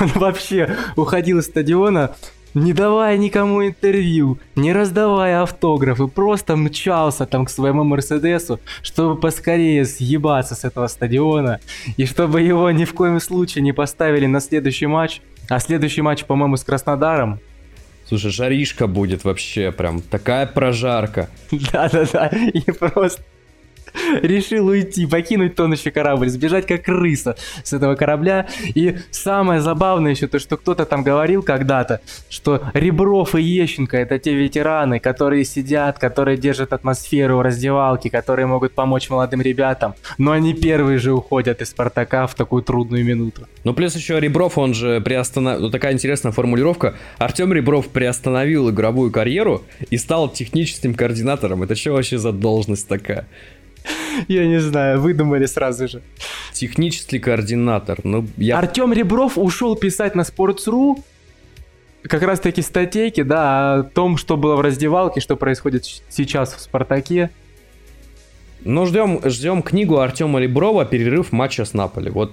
[0.00, 2.14] Он вообще уходил из стадиона,
[2.54, 9.84] не давая никому интервью, не раздавая автографы, просто мчался там к своему Мерседесу, чтобы поскорее
[9.84, 11.60] съебаться с этого стадиона,
[11.96, 16.24] и чтобы его ни в коем случае не поставили на следующий матч, а следующий матч,
[16.24, 17.40] по-моему, с Краснодаром.
[18.06, 21.30] Слушай, жаришка будет вообще прям такая прожарка.
[21.72, 23.22] Да-да-да, и просто
[24.22, 28.46] решил уйти, покинуть тонущий корабль, сбежать как крыса с этого корабля.
[28.74, 34.18] И самое забавное еще то, что кто-то там говорил когда-то, что Ребров и Ещенко это
[34.18, 40.32] те ветераны, которые сидят, которые держат атмосферу в раздевалке, которые могут помочь молодым ребятам, но
[40.32, 43.46] они первые же уходят из Спартака в такую трудную минуту.
[43.64, 49.10] Ну плюс еще Ребров, он же приостановил, ну такая интересная формулировка, Артем Ребров приостановил игровую
[49.10, 51.62] карьеру и стал техническим координатором.
[51.62, 53.26] Это что вообще за должность такая?
[54.28, 56.02] Я не знаю, выдумали сразу же.
[56.52, 58.00] Технический координатор.
[58.04, 58.58] Ну, я...
[58.58, 61.02] Артем Ребров ушел писать на Sports.ru
[62.02, 66.60] как раз таки статейки, да, о том, что было в раздевалке, что происходит сейчас в
[66.60, 67.30] Спартаке.
[68.64, 72.10] Ну, ждем, ждем книгу Артема Реброва «Перерыв матча с Наполи».
[72.10, 72.32] Вот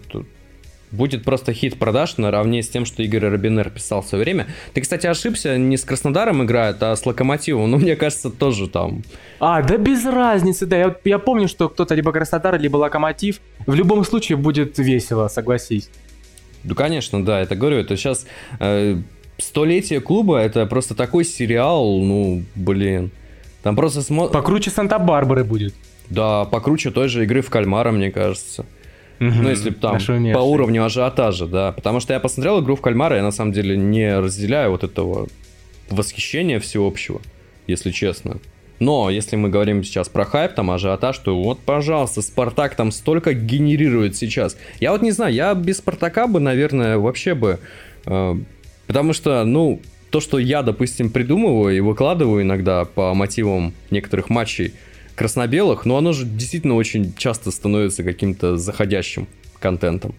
[0.92, 4.48] будет просто хит продаж наравне с тем, что Игорь Робинер писал в свое время.
[4.74, 7.70] Ты, кстати, ошибся, не с Краснодаром играет, а с Локомотивом.
[7.72, 9.04] Ну, мне кажется, тоже там.
[9.40, 10.78] А, да без разницы, да.
[10.78, 13.40] Я, я помню, что кто-то либо Краснодар, либо Локомотив.
[13.66, 15.90] В любом случае будет весело, согласись.
[16.64, 18.26] Ну, конечно, да, это говорю, это сейчас
[18.60, 18.98] э,
[19.38, 23.12] столетие клуба, это просто такой сериал, ну, блин.
[23.64, 24.34] Там просто смотришь...
[24.34, 25.74] Покруче Санта-Барбары будет.
[26.10, 28.66] Да, покруче той же игры в кальмара, мне кажется.
[29.20, 30.00] Ну, если там
[30.34, 31.72] по уровню ажиотажа, да.
[31.74, 35.28] Потому что я посмотрел игру в кальмара, я на самом деле не разделяю вот этого
[35.90, 37.22] восхищения всеобщего,
[37.68, 38.38] если честно.
[38.80, 43.34] Но если мы говорим сейчас про хайп, там ажиотаж, то вот, пожалуйста, Спартак там столько
[43.34, 44.58] генерирует сейчас.
[44.80, 47.60] Я вот не знаю, я без Спартака бы, наверное, вообще бы...
[48.06, 48.36] Э,
[48.88, 54.74] потому что, ну, то, что я, допустим, придумываю и выкладываю иногда по мотивам некоторых матчей,
[55.20, 59.28] красно-белых, но оно же действительно очень часто становится каким-то заходящим
[59.60, 60.16] контентом.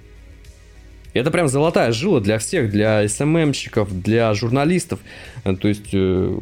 [1.14, 5.00] И это прям золотая жила для всех, для СММщиков, для журналистов.
[5.44, 6.38] Э, то есть, э,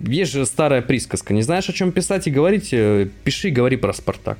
[0.00, 1.32] есть же старая присказка.
[1.32, 4.36] Не знаешь, о чем писать и говорить, э, пиши и говори про Спартак.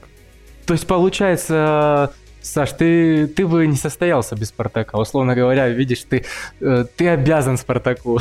[0.67, 4.99] То есть, получается, Саш, ты, ты бы не состоялся без Спартака.
[4.99, 6.27] Условно говоря, видишь, ты,
[6.61, 8.21] ты обязан Спартаку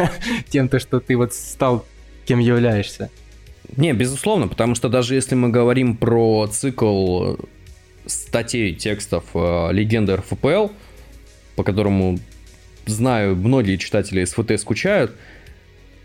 [0.50, 1.84] тем, то, что ты вот стал
[2.24, 3.10] кем являешься.
[3.76, 7.36] Не, безусловно, потому что даже если мы говорим про цикл
[8.06, 10.68] статей, текстов э, легенды РФПЛ,
[11.56, 12.18] по которому,
[12.86, 15.12] знаю, многие читатели СФТ скучают,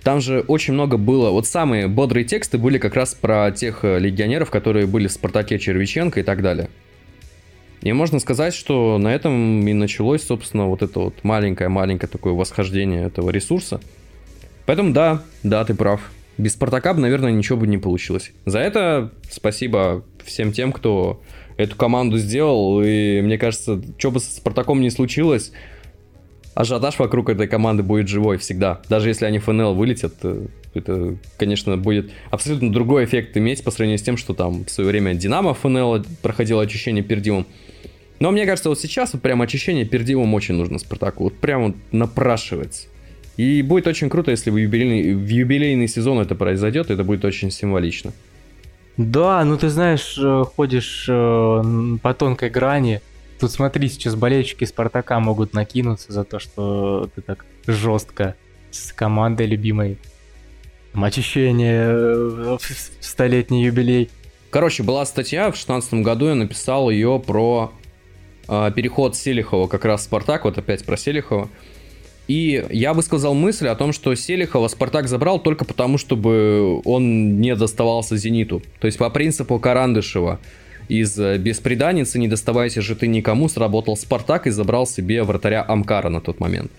[0.04, 4.00] там же очень много было, вот самые бодрые тексты были как раз про тех э,
[4.00, 6.70] легионеров, которые были в Спартаке Червиченко и так далее.
[7.82, 13.06] И можно сказать, что на этом и началось, собственно, вот это вот маленькое-маленькое такое восхождение
[13.06, 13.82] этого ресурса.
[14.65, 16.02] Поэтому да, да, ты прав.
[16.38, 18.32] Без Спартака, наверное, ничего бы не получилось.
[18.45, 21.21] За это спасибо всем тем, кто
[21.58, 22.82] эту команду сделал.
[22.84, 25.52] И мне кажется, что бы с Спартаком не случилось,
[26.54, 28.82] ажиотаж вокруг этой команды будет живой всегда.
[28.89, 34.00] Даже если они ФНЛ вылетят, э, это, конечно, будет абсолютно другой эффект иметь по сравнению
[34.00, 37.47] с тем, что там в свое время Динамо ФНЛ проходило очищение пердимом.
[38.19, 41.26] Но мне кажется, вот сейчас вот прям очищение пердимом очень нужно Спартаку.
[41.26, 42.88] Вот прям вот напрашивается.
[43.38, 47.52] И будет очень круто, если в юбилейный, в юбилейный сезон это произойдет, это будет очень
[47.52, 48.12] символично.
[48.97, 53.00] Да, ну ты знаешь, э, ходишь э, по тонкой грани.
[53.39, 58.36] Тут смотри, сейчас болельщики Спартака могут накинуться за то, что ты так жестко
[58.71, 60.00] с командой любимой.
[60.95, 62.58] Очищение, э,
[63.00, 64.10] столетний юбилей.
[64.50, 67.71] Короче, была статья, в 16 году я написал ее про
[68.47, 71.50] э, переход Селихова как раз в Спартак, вот опять про Селихова.
[72.28, 77.56] И я высказал мысль о том, что Селихова Спартак забрал только потому, чтобы он не
[77.56, 78.62] доставался Зениту.
[78.80, 80.40] То есть по принципу Карандышева
[80.90, 86.10] из э, «Беспреданницы не доставайся же ты никому» сработал Спартак и забрал себе вратаря Амкара
[86.10, 86.72] на тот момент.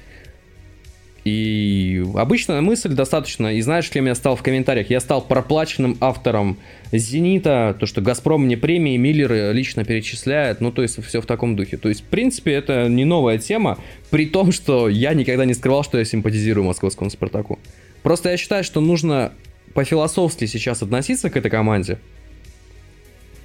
[1.29, 3.55] И обычная мысль достаточно.
[3.55, 4.89] И знаешь, кем я стал в комментариях?
[4.89, 6.57] Я стал проплаченным автором
[6.91, 11.55] Зенита, то, что Газпром мне премии, Миллер лично перечисляет, ну, то есть все в таком
[11.55, 11.77] духе.
[11.77, 15.85] То есть, в принципе, это не новая тема, при том, что я никогда не скрывал,
[15.85, 17.59] что я симпатизирую московскому Спартаку.
[18.03, 19.33] Просто я считаю, что нужно
[19.75, 21.99] по-философски сейчас относиться к этой команде,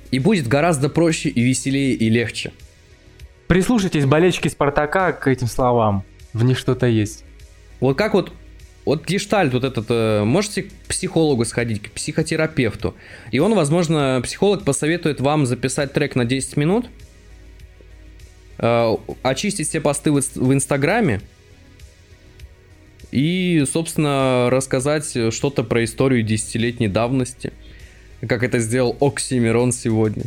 [0.10, 2.54] и будет гораздо проще и веселее и легче.
[3.48, 6.06] Прислушайтесь, болельщики Спартака, к этим словам.
[6.32, 7.26] В них что-то есть.
[7.84, 8.32] Вот как вот
[8.86, 12.96] вот гештальт вот этот, э, можете к психологу сходить, к психотерапевту,
[13.32, 16.86] и он, возможно, психолог посоветует вам записать трек на 10 минут,
[18.58, 21.20] э, очистить все посты в, Инстаграме,
[23.12, 27.52] и, собственно, рассказать что-то про историю десятилетней давности,
[28.26, 30.24] как это сделал Оксимирон сегодня.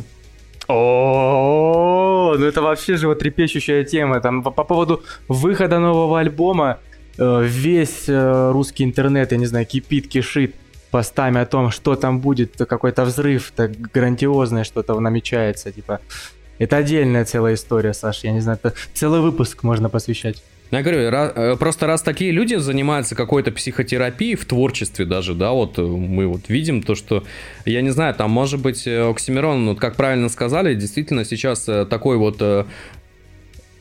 [0.67, 4.19] О, ну это вообще же вот трепещущая тема.
[4.19, 6.79] Там по, по поводу выхода нового альбома
[7.17, 10.55] весь э, русский интернет, я не знаю, кипит, кишит
[10.91, 15.99] постами о том, что там будет, какой-то взрыв, так грандиозное что-то намечается, типа.
[16.59, 20.43] Это отдельная целая история, Саш, я не знаю, это целый выпуск можно посвящать.
[20.69, 25.51] Я говорю, раз, э, просто раз такие люди занимаются какой-то психотерапией в творчестве даже, да,
[25.51, 27.23] вот мы вот видим то, что,
[27.65, 32.67] я не знаю, там может быть Оксимирон, вот как правильно сказали, действительно сейчас такой вот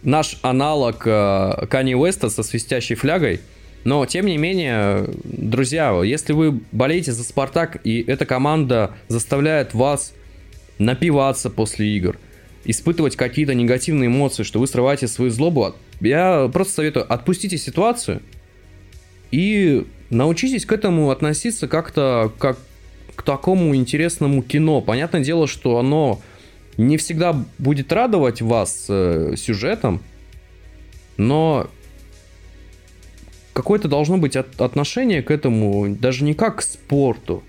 [0.06, 3.40] наш аналог Кани э, Уэста со свистящей флягой.
[3.84, 10.14] Но, тем не менее, друзья, если вы болеете за Спартак, и эта команда заставляет вас
[10.78, 12.18] напиваться после игр,
[12.64, 18.22] испытывать какие-то негативные эмоции, что вы срываете свою злобу, я просто советую, отпустите ситуацию
[19.30, 22.58] и научитесь к этому относиться как-то как
[23.14, 24.80] к такому интересному кино.
[24.80, 26.20] Понятное дело, что оно
[26.76, 30.02] не всегда будет радовать вас э, сюжетом,
[31.16, 31.68] но
[33.52, 37.42] какое-то должно быть от, отношение к этому даже не как к спорту,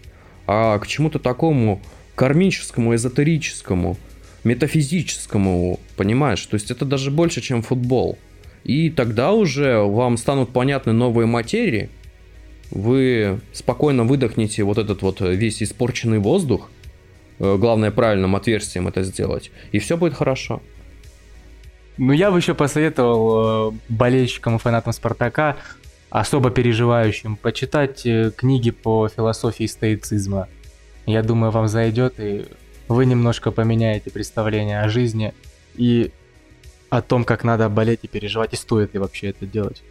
[0.46, 1.82] а к чему-то такому
[2.16, 3.98] кармическому, эзотерическому,
[4.44, 6.46] метафизическому, понимаешь?
[6.46, 8.18] То есть это даже больше, чем футбол.
[8.64, 11.90] И тогда уже вам станут понятны новые материи,
[12.72, 16.77] вы спокойно выдохнете вот этот вот весь испорченный воздух, Э,
[17.40, 20.62] главное правильным отверстием это сделать, и все будет хорошо.
[21.98, 25.58] Ну, я бы еще посоветовал э, болельщикам и фанатам Спартака,
[26.12, 30.48] особо переживающим, почитать э, книги по философии стоицизма.
[31.08, 32.46] Я думаю, вам зайдет, и
[32.88, 35.34] вы немножко поменяете представление о жизни
[35.76, 36.12] и
[36.90, 39.82] о том, как надо болеть и переживать, и стоит ли вообще это делать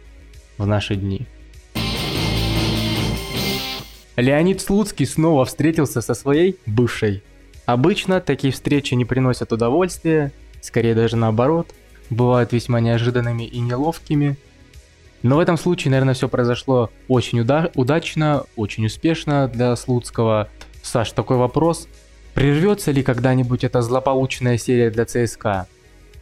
[0.57, 1.27] в наши дни.
[4.15, 7.21] Леонид Слуцкий снова встретился со своей бывшей
[7.67, 11.73] Обычно такие встречи не приносят удовольствия, скорее даже наоборот,
[12.09, 14.37] бывают весьма неожиданными и неловкими.
[15.21, 20.47] Но в этом случае, наверное, все произошло очень уда- удачно, очень успешно для Слуцкого.
[20.81, 21.89] Саш, такой вопрос.
[22.33, 25.67] Прервется ли когда-нибудь эта злополучная серия для ЦСКА?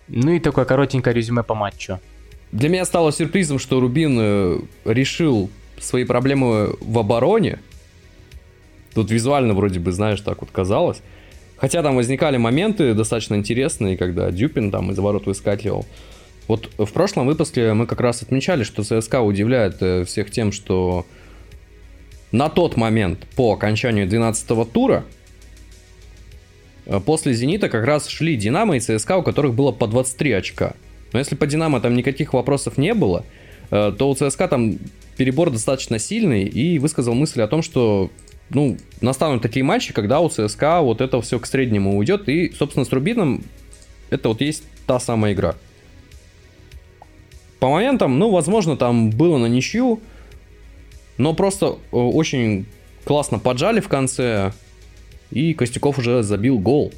[0.07, 1.99] Ну и такое коротенькое резюме по матчу.
[2.51, 7.59] Для меня стало сюрпризом, что Рубин э, решил свои проблемы в обороне.
[8.95, 11.03] Тут визуально вроде бы, знаешь, так вот казалось.
[11.57, 15.85] Хотя там возникали моменты достаточно интересные, когда Дюпин там из ворот выскакивал.
[16.47, 21.05] Вот в прошлом выпуске мы как раз отмечали, что ЦСКА удивляет э, всех тем, что
[22.31, 25.05] на тот момент по окончанию 12 тура
[26.85, 30.73] э, после «Зенита» как раз шли «Динамо» и ЦСКА, у которых было по 23 очка.
[31.13, 33.25] Но если по «Динамо» там никаких вопросов не было,
[33.71, 34.77] э, то у ЦСКА там
[35.17, 38.11] перебор достаточно сильный и высказал мысль о том, что
[38.49, 42.29] ну, настанут такие матчи, когда у ЦСКА вот это все к среднему уйдет.
[42.29, 43.43] И, собственно, с Рубином
[44.09, 45.55] это вот есть та самая игра.
[47.59, 50.01] По моментам, ну, возможно, там было на ничью,
[51.17, 52.65] но просто э, очень
[53.05, 54.51] классно поджали в конце,
[55.31, 56.93] и Костяков уже забил гол.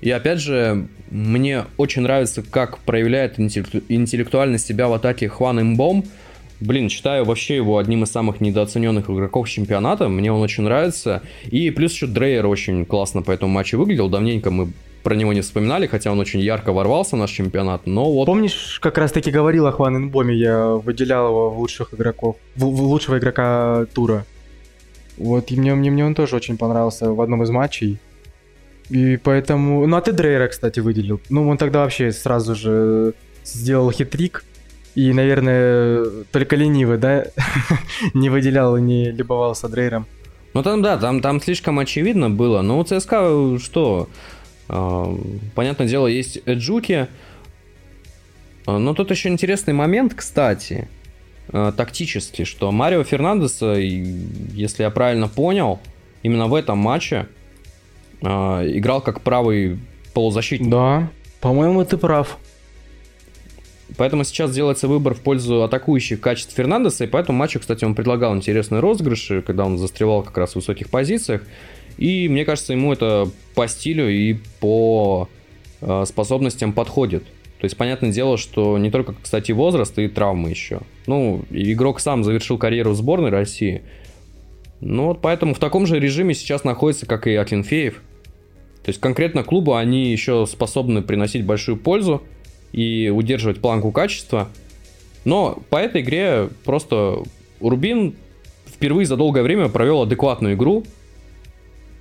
[0.00, 6.04] И опять же, мне очень нравится, как проявляет интеллектуальность себя в атаке Хван Имбом.
[6.60, 10.08] Блин, считаю вообще его одним из самых недооцененных игроков чемпионата.
[10.08, 11.22] Мне он очень нравится.
[11.44, 14.08] И плюс еще Дрейер очень классно по этому матчу выглядел.
[14.08, 18.12] Давненько мы про него не вспоминали, хотя он очень ярко ворвался в наш чемпионат, но
[18.12, 18.26] вот...
[18.26, 22.64] Помнишь, как раз таки говорил о Хван Инбоме, я выделял его в лучших игроков, в,
[22.64, 24.26] лучшего игрока тура.
[25.16, 27.98] Вот, и мне, мне, мне он тоже очень понравился в одном из матчей.
[28.90, 29.86] И поэтому...
[29.86, 31.20] Ну, а ты Дрейра, кстати, выделил.
[31.28, 34.44] Ну, он тогда вообще сразу же сделал хитрик.
[34.98, 37.26] И, наверное, только ленивый, да,
[38.14, 40.06] не выделял и не любовался Дрейром.
[40.54, 42.62] Ну там, да, там, там слишком очевидно было.
[42.62, 44.08] Но у ЦСКА что?
[44.68, 45.16] А,
[45.54, 47.06] понятное дело, есть Эджуки.
[48.66, 50.88] А, но тут еще интересный момент, кстати,
[51.52, 55.78] а, тактически, что Марио Фернандеса, если я правильно понял,
[56.24, 57.28] именно в этом матче
[58.20, 59.78] играл как правый
[60.12, 60.68] полузащитник.
[60.68, 61.08] Да,
[61.40, 62.36] по-моему, ты прав.
[63.96, 67.94] Поэтому сейчас делается выбор в пользу атакующих качеств Фернандеса, и по этому матчу, кстати, он
[67.94, 71.42] предлагал интересные розыгрыши, когда он застревал как раз в высоких позициях.
[71.96, 75.28] И мне кажется, ему это по стилю и по
[75.80, 77.24] э, способностям подходит.
[77.24, 80.80] То есть, понятное дело, что не только, кстати, возраст и травмы еще.
[81.06, 83.82] Ну, игрок сам завершил карьеру в сборной России.
[84.80, 87.94] Ну вот поэтому в таком же режиме сейчас находится, как и Акинфеев.
[88.84, 92.22] То есть конкретно клубу они еще способны приносить большую пользу
[92.72, 94.48] и удерживать планку качества.
[95.24, 97.22] Но по этой игре просто
[97.60, 98.14] Рубин
[98.66, 100.84] впервые за долгое время провел адекватную игру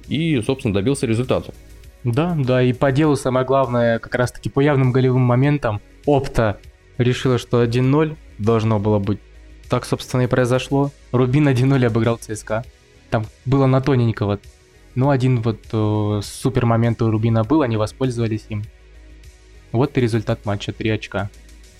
[0.07, 1.53] и, собственно, добился результата.
[2.03, 6.57] Да, да, и по делу самое главное, как раз-таки по явным голевым моментам, Опта
[6.97, 9.19] решила, что 1-0 должно было быть.
[9.69, 10.91] Так, собственно, и произошло.
[11.11, 12.63] Рубин 1-0 обыграл ЦСКА.
[13.09, 14.39] Там было на тоненького.
[14.95, 18.63] Ну, один вот э, супер момент у Рубина был, они воспользовались им.
[19.71, 21.29] Вот и результат матча, 3 очка.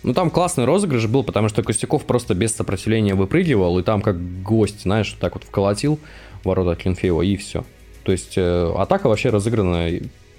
[0.03, 4.17] Ну, там классный розыгрыш был, потому что Костяков просто без сопротивления выпрыгивал, и там как
[4.43, 5.99] гость, знаешь, вот так вот вколотил
[6.43, 7.65] ворота Клинфеева, и все.
[8.03, 9.89] То есть э, атака вообще разыграна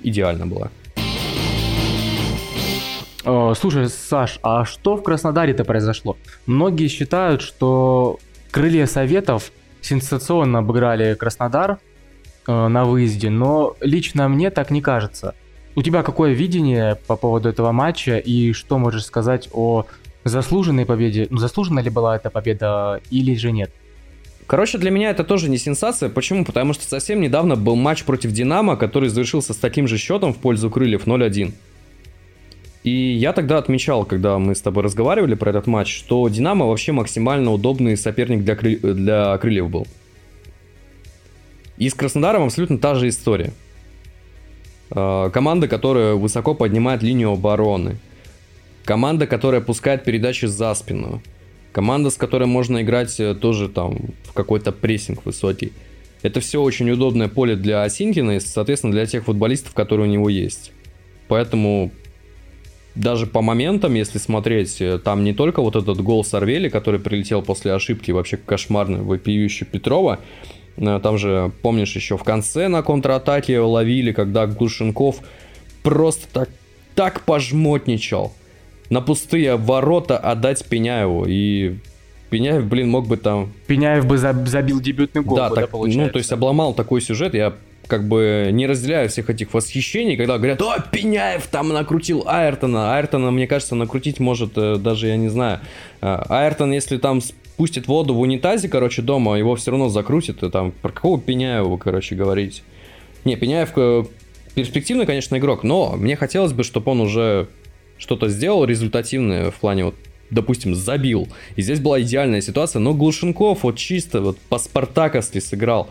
[0.00, 0.70] идеально была.
[3.54, 6.16] слушай, Саш, а что в Краснодаре-то произошло?
[6.46, 8.18] Многие считают, что
[8.50, 11.78] крылья Советов сенсационно обыграли Краснодар
[12.46, 15.34] э, на выезде, но лично мне так не кажется.
[15.78, 19.86] У тебя какое видение по поводу этого матча и что можешь сказать о
[20.24, 21.28] заслуженной победе?
[21.30, 23.70] Ну, заслужена ли была эта победа или же нет?
[24.48, 26.08] Короче, для меня это тоже не сенсация.
[26.08, 26.44] Почему?
[26.44, 30.38] Потому что совсем недавно был матч против Динамо, который завершился с таким же счетом в
[30.38, 31.52] пользу Крыльев 0-1.
[32.82, 36.90] И я тогда отмечал, когда мы с тобой разговаривали про этот матч, что Динамо вообще
[36.90, 38.78] максимально удобный соперник для, кры...
[38.78, 39.86] для Крыльев был.
[41.76, 43.52] И с Краснодаром абсолютно та же история.
[44.90, 47.96] Э, команда, которая высоко поднимает линию обороны.
[48.84, 51.22] Команда, которая пускает передачи за спину.
[51.72, 55.72] Команда, с которой можно играть э, тоже там в какой-то прессинг высокий.
[56.22, 60.28] Это все очень удобное поле для Осинкина и, соответственно, для тех футболистов, которые у него
[60.28, 60.72] есть.
[61.28, 61.92] Поэтому
[62.94, 67.42] даже по моментам, если смотреть, э, там не только вот этот гол Сорвели, который прилетел
[67.42, 70.18] после ошибки, вообще кошмарный, вопиющий Петрова,
[70.79, 75.16] там же, помнишь, еще в конце на контратаке ловили, когда Глушенков
[75.83, 76.48] просто так,
[76.94, 78.33] так пожмотничал.
[78.90, 81.26] На пустые ворота отдать Пеняеву.
[81.26, 81.79] И
[82.31, 83.52] Пеняев, блин, мог бы там...
[83.66, 86.00] Пеняев бы забил дебютный гол, да, так, получается.
[86.00, 87.35] ну, то есть обломал такой сюжет.
[87.35, 87.54] Я
[87.87, 92.94] как бы не разделяю всех этих восхищений, когда говорят, о, Пеняев там накрутил Айртона.
[92.94, 95.60] Айртона, мне кажется, накрутить может э, даже, я не знаю,
[96.00, 97.20] э, Айртон, если там
[97.59, 101.77] спустит воду в унитазе, короче, дома, его все равно закрутит, и там про какого Пеняева
[101.77, 102.63] короче, говорите?
[103.25, 104.04] Не, Пеняев э,
[104.54, 107.48] перспективный, конечно, игрок, но мне хотелось бы, чтобы он уже
[107.98, 109.96] что-то сделал результативное в плане вот
[110.31, 111.27] допустим, забил.
[111.56, 115.88] И здесь была идеальная ситуация, но Глушенков вот чисто вот по спартаковски сыграл.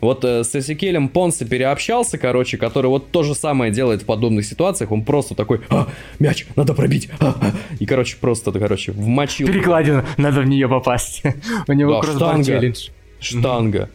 [0.00, 4.46] Вот э, с Эсикелем Понсе переобщался, короче, который вот то же самое делает в подобных
[4.46, 4.92] ситуациях.
[4.92, 5.88] Он просто такой, а,
[6.18, 7.08] мяч, надо пробить.
[7.20, 7.52] А, а.
[7.78, 9.46] И, короче, просто, короче, вмочил.
[9.48, 11.22] Перекладину, надо в нее попасть.
[11.68, 12.88] У него да, штанга, челлендж.
[13.20, 13.90] Штанга.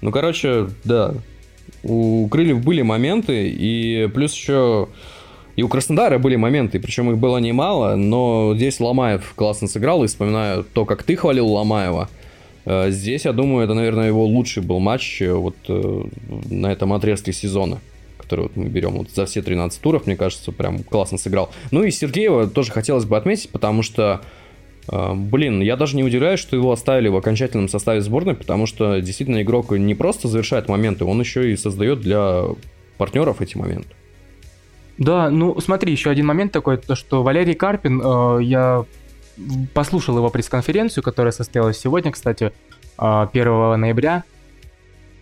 [0.00, 1.14] Ну, короче, да.
[1.82, 4.88] У Крыльев были моменты, и плюс еще
[5.56, 10.06] и у Краснодара были моменты, причем их было немало, но здесь Ломаев классно сыграл, и
[10.06, 12.10] вспоминаю то, как ты хвалил Ломаева.
[12.66, 16.04] Э, здесь, я думаю, это, наверное, его лучший был матч э, вот э,
[16.50, 17.78] на этом отрезке сезона
[18.18, 21.48] который вот мы берем вот за все 13 туров, мне кажется, прям классно сыграл.
[21.70, 24.20] Ну и Сергеева тоже хотелось бы отметить, потому что,
[24.88, 29.42] блин, я даже не удивляюсь, что его оставили в окончательном составе сборной, потому что действительно
[29.42, 32.46] игрок не просто завершает моменты, он еще и создает для
[32.98, 33.90] партнеров эти моменты.
[34.98, 38.84] Да, ну смотри, еще один момент такой, то что Валерий Карпин, э, я
[39.74, 42.52] послушал его пресс-конференцию, которая состоялась сегодня, кстати,
[42.98, 44.24] э, 1 ноября,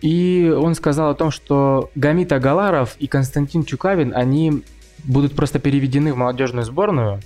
[0.01, 4.63] и он сказал о том, что Гамит Агаларов и Константин Чукавин, они
[5.03, 7.19] будут просто переведены в молодежную сборную,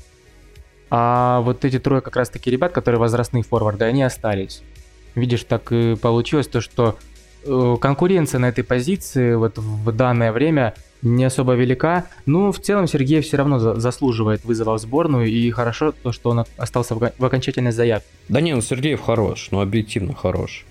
[0.90, 4.64] а вот эти трое как раз-таки ребят, которые возрастные форварды, они остались.
[5.16, 6.98] Видишь, так и получилось то, что
[7.46, 12.06] э, конкуренция на этой позиции вот в данное время– не особо велика.
[12.26, 16.46] Ну, в целом Сергей все равно заслуживает вызова в сборную, и хорошо то, что он
[16.58, 18.08] остался в окончательной заявке.
[18.28, 20.66] Да не, ну Сергеев хорош, ну объективно хорош.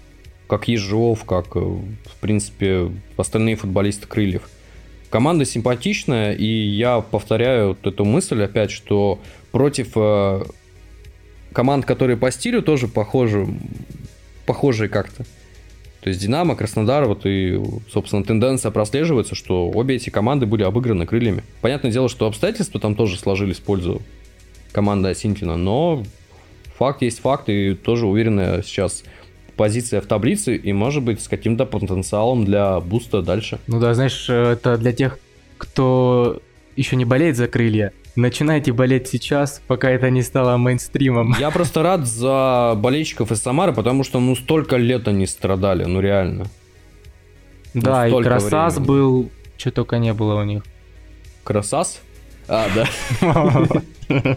[0.47, 4.49] Как Ежов, как, э, в принципе, остальные футболисты Крыльев.
[5.11, 9.21] Команда симпатичная, и я повторяю вот эту мысль опять, что
[9.53, 10.43] против э,
[11.53, 13.47] команд, которые по стилю тоже похожи,
[14.47, 15.25] похожие как-то.
[16.01, 21.07] То есть Динамо, Краснодар, вот и, собственно, тенденция прослеживается, что обе эти команды были обыграны
[21.07, 21.43] крыльями.
[21.61, 24.01] Понятное дело, что обстоятельства там тоже сложились в пользу
[24.73, 26.05] команды Асинтина, но
[26.77, 29.03] факт есть факт, и тоже уверенная сейчас
[29.57, 33.59] позиция в таблице, и может быть с каким-то потенциалом для буста дальше.
[33.67, 35.19] Ну да, знаешь, это для тех,
[35.57, 36.41] кто
[36.77, 41.35] еще не болеет за крылья, начинайте болеть сейчас, пока это не стало мейнстримом.
[41.39, 46.01] Я просто рад за болельщиков из Самары, потому что ну столько лет они страдали, ну
[46.01, 46.47] реально.
[47.75, 48.89] Да, ну, и Красас времени.
[48.89, 50.65] был, что только не было у них.
[51.45, 52.01] Красас?
[52.49, 54.37] А, да.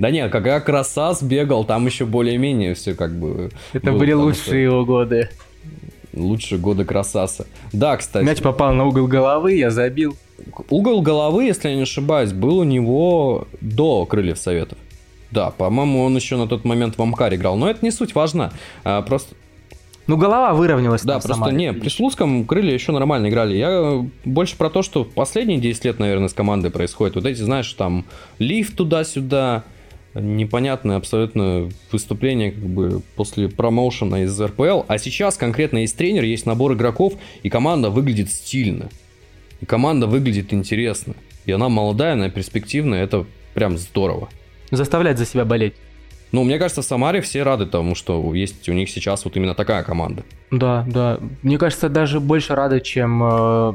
[0.00, 3.52] Да нет, когда Красас бегал, там еще более-менее все как бы...
[3.72, 5.30] Это были лучшие его годы.
[6.14, 7.46] Лучшие годы Красаса.
[7.72, 8.24] Да, кстати.
[8.24, 10.16] Мяч попал на угол головы, я забил.
[10.70, 14.78] Угол головы, если я не ошибаюсь, был у него до Крыльев Советов.
[15.30, 17.56] Да, по-моему, он еще на тот момент в Амкаре играл.
[17.56, 18.52] Но это не суть важно.
[18.84, 19.34] А, просто
[20.06, 21.02] ну, голова выровнялась.
[21.02, 23.56] Да, просто сама, не, при Слуцком крылья еще нормально играли.
[23.56, 27.14] Я больше про то, что последние 10 лет, наверное, с командой происходит.
[27.14, 28.04] Вот эти, знаешь, там
[28.38, 29.64] лифт туда-сюда,
[30.14, 34.82] непонятное абсолютно выступление как бы после промоушена из РПЛ.
[34.86, 38.88] А сейчас конкретно есть тренер, есть набор игроков, и команда выглядит стильно.
[39.60, 41.14] И команда выглядит интересно.
[41.46, 44.28] И она молодая, она перспективная, это прям здорово.
[44.70, 45.74] Заставлять за себя болеть.
[46.32, 49.54] Ну, мне кажется, в Самаре все рады тому, что есть у них сейчас вот именно
[49.54, 50.24] такая команда.
[50.50, 51.20] Да, да.
[51.42, 53.72] Мне кажется, даже больше рады, чем э,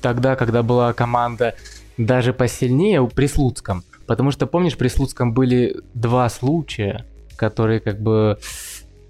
[0.00, 1.54] тогда, когда была команда
[1.98, 3.84] даже посильнее при Слуцком.
[4.12, 7.06] Потому что, помнишь, при Слуцком были два случая,
[7.36, 8.36] которые как бы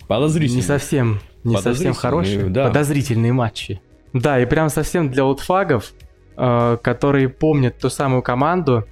[0.08, 2.68] не совсем, не совсем хорошие, да.
[2.68, 3.80] подозрительные матчи.
[4.12, 5.92] Да, и прям совсем для олдфагов,
[6.36, 8.84] э, которые помнят ту самую команду,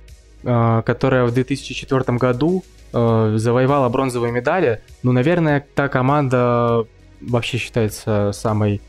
[0.43, 4.81] э, которая в 2004 году э, завоевала бронзовые медали.
[5.05, 6.87] Ну, наверное, та команда
[7.21, 8.81] вообще считается самой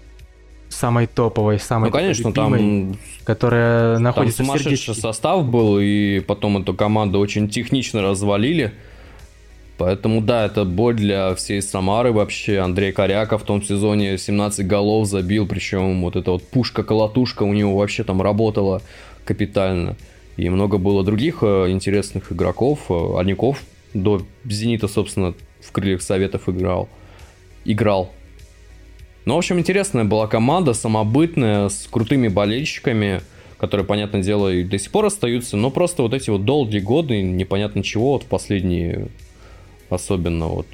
[0.72, 6.58] самой топовой, самой ну, конечно, любимой, там, которая находится там сумасшедший состав был, и потом
[6.58, 8.74] эту команду очень технично развалили.
[9.78, 12.60] Поэтому да, это боль для всей Самары вообще.
[12.60, 17.76] Андрей Коряков в том сезоне 17 голов забил, причем вот эта вот пушка-колотушка у него
[17.76, 18.82] вообще там работала
[19.26, 19.96] капитально.
[20.38, 22.80] И много было других э, интересных игроков.
[22.90, 23.62] Э, Одняков
[23.94, 26.88] до Зенита, собственно, в крыльях Советов играл.
[27.66, 28.12] Играл.
[29.26, 33.22] Ну, в общем, интересная была команда, самобытная, с крутыми болельщиками,
[33.58, 37.22] которые, понятное дело, и до сих пор остаются, но просто вот эти вот долгие годы,
[37.22, 39.10] непонятно чего, вот в последние
[39.90, 40.68] особенно вот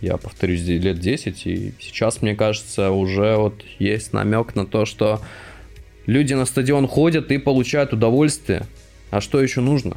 [0.00, 5.20] я повторюсь, лет 10, и сейчас, мне кажется, уже вот есть намек на то, что
[6.06, 8.66] люди на стадион ходят и получают удовольствие.
[9.10, 9.96] А что еще нужно?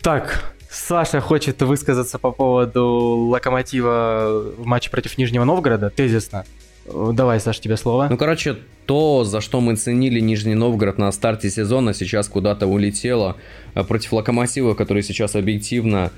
[0.00, 0.51] Так,
[0.86, 2.84] Саша хочет высказаться по поводу
[3.30, 6.44] Локомотива в матче против Нижнего Новгорода, тезисно.
[6.86, 8.08] Давай, Саша, тебе слово.
[8.10, 8.56] Ну, короче,
[8.86, 13.36] то, за что мы ценили Нижний Новгород на старте сезона, сейчас куда-то улетело.
[13.74, 16.10] А против Локомотива, который сейчас объективно,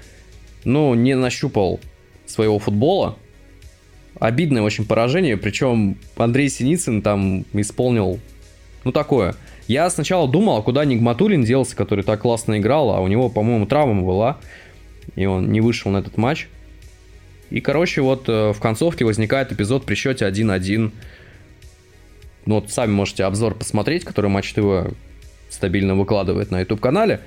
[0.64, 1.78] ну, не нащупал
[2.24, 3.16] своего футбола.
[4.18, 8.18] Обидное очень поражение, причем Андрей Синицын там исполнил,
[8.84, 9.34] ну, такое.
[9.66, 13.66] Я сначала думал, а куда Нигматулин делся, который так классно играл, а у него, по-моему,
[13.66, 14.38] травма была,
[15.16, 16.48] и он не вышел на этот матч.
[17.50, 20.90] И, короче, вот э, в концовке возникает эпизод при счете 1-1.
[22.46, 24.92] Ну вот сами можете обзор посмотреть, который Матч ТВ
[25.50, 27.20] стабильно выкладывает на YouTube-канале.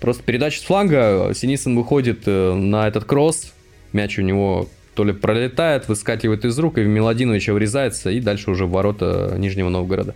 [0.00, 3.52] Просто передача с фланга, Синисон выходит э, на этот кросс,
[3.92, 8.50] мяч у него то ли пролетает, выскакивает из рук, и в Мелодиновича врезается, и дальше
[8.50, 10.14] уже в ворота Нижнего Новгорода.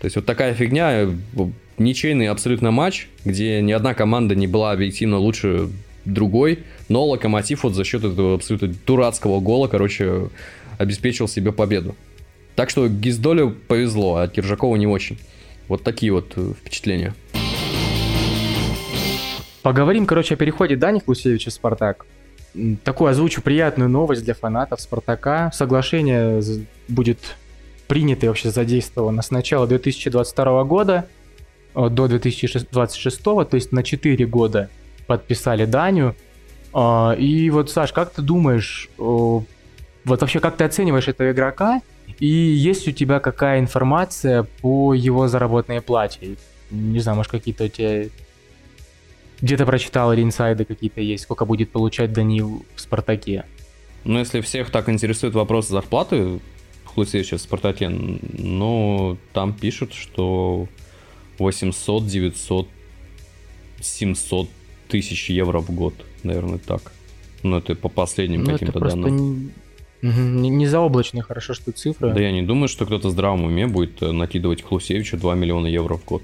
[0.00, 1.10] То есть вот такая фигня, э,
[1.78, 5.68] ничейный абсолютно матч, где ни одна команда не была объективно лучше
[6.06, 10.30] другой, но Локомотив вот за счет этого абсолютно дурацкого гола, короче,
[10.78, 11.94] обеспечил себе победу.
[12.56, 15.18] Так что Гиздолю повезло, а Киржакову не очень.
[15.68, 17.14] Вот такие вот э, впечатления.
[19.62, 22.06] Поговорим, короче, о переходе Дани Хлусевича в «Спартак».
[22.82, 25.52] Такую озвучу приятную новость для фанатов «Спартака».
[25.52, 26.42] Соглашение
[26.88, 27.36] будет
[27.90, 31.08] принято и вообще задействовано с начала 2022 года
[31.74, 34.70] э, до 2026, то есть на 4 года
[35.08, 36.14] подписали Даню.
[36.72, 39.44] А, и вот, Саш, как ты думаешь, вот
[40.04, 41.82] вообще как ты оцениваешь этого игрока
[42.20, 46.36] и есть у тебя какая информация по его заработной плате?
[46.70, 48.04] Не знаю, может какие-то у тебя
[49.40, 53.46] где-то прочитал или инсайды какие-то есть, сколько будет получать Данил в Спартаке?
[54.04, 56.38] Ну, если всех так интересует вопрос зарплаты
[56.94, 60.68] Хлусевича в Спартаке, ну, там пишут, что
[61.38, 62.68] 800, 900,
[63.80, 64.48] 700
[64.88, 66.92] тысяч евро в год, наверное, так.
[67.42, 69.52] Ну, это по последним ну, каким-то данным.
[70.02, 72.12] Не, не заоблачные, хорошо, что цифры.
[72.14, 75.66] Да я не думаю, что кто-то в здравом уме будет э, накидывать Хлусевичу 2 миллиона
[75.66, 76.22] евро в год.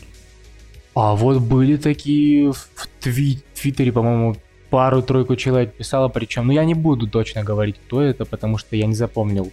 [0.94, 2.68] А вот были такие в
[3.02, 4.36] тви- Твиттере, по-моему,
[4.70, 8.86] пару-тройку человек писало, причем, ну я не буду точно говорить, кто это, потому что я
[8.86, 9.52] не запомнил.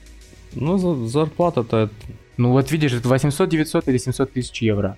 [0.56, 1.89] Ну, за, зарплата-то...
[2.38, 4.97] Ну вот видишь, это 800, 900 или 700 тысяч евро.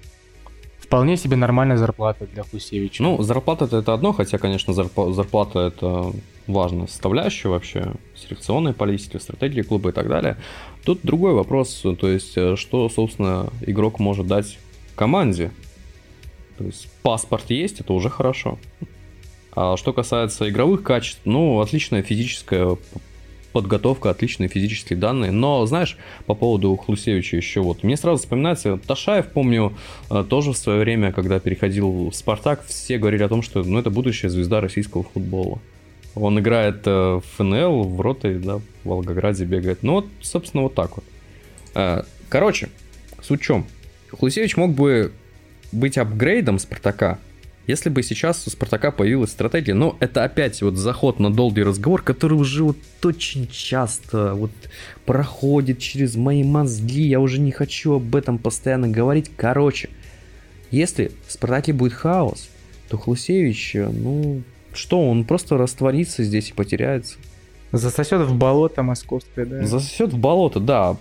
[0.80, 3.02] Вполне себе нормальная зарплата для Хусевича.
[3.02, 6.12] Ну, зарплата это одно, хотя, конечно, зарплата это
[6.48, 10.38] важная составляющая вообще селекционной политики, стратегии клуба и так далее.
[10.84, 14.60] Тут другой вопрос, то есть, э, что, собственно, игрок может дать
[14.96, 15.52] команде.
[16.58, 18.60] То есть, паспорт есть, это уже хорошо.
[19.56, 22.78] А что касается игровых качеств, ну, отличная физическая
[23.56, 25.32] подготовка, отличные физические данные.
[25.32, 29.72] Но, знаешь, по поводу Хлусевича еще вот, мне сразу вспоминается, Ташаев, помню,
[30.10, 33.80] э, тоже в свое время, когда переходил в Спартак, все говорили о том, что ну,
[33.80, 35.60] это будущая звезда российского футбола.
[36.16, 39.84] Он играет э, в ФНЛ, в Роте, да, в Волгограде бегает.
[39.84, 41.06] Ну вот, собственно, вот так вот.
[41.76, 42.68] Э, короче,
[43.22, 43.66] суть в чем?
[44.10, 45.14] Хлусевич мог бы
[45.72, 47.20] быть апгрейдом Спартака,
[47.68, 52.02] если бы сейчас у Спартака появилась стратегия, но это опять вот заход на долгий разговор,
[52.02, 54.52] который уже вот очень часто вот
[55.06, 59.32] проходит через мои мозги, я уже не хочу об этом постоянно говорить.
[59.36, 59.90] Короче,
[60.72, 62.50] если в Спартаке будет хаос,
[62.90, 64.44] то Хлусевич, ну,
[64.74, 67.16] что, он просто растворится здесь и потеряется.
[67.72, 69.66] Засосет в болото московское, да?
[69.66, 70.98] Засосет в болото, да.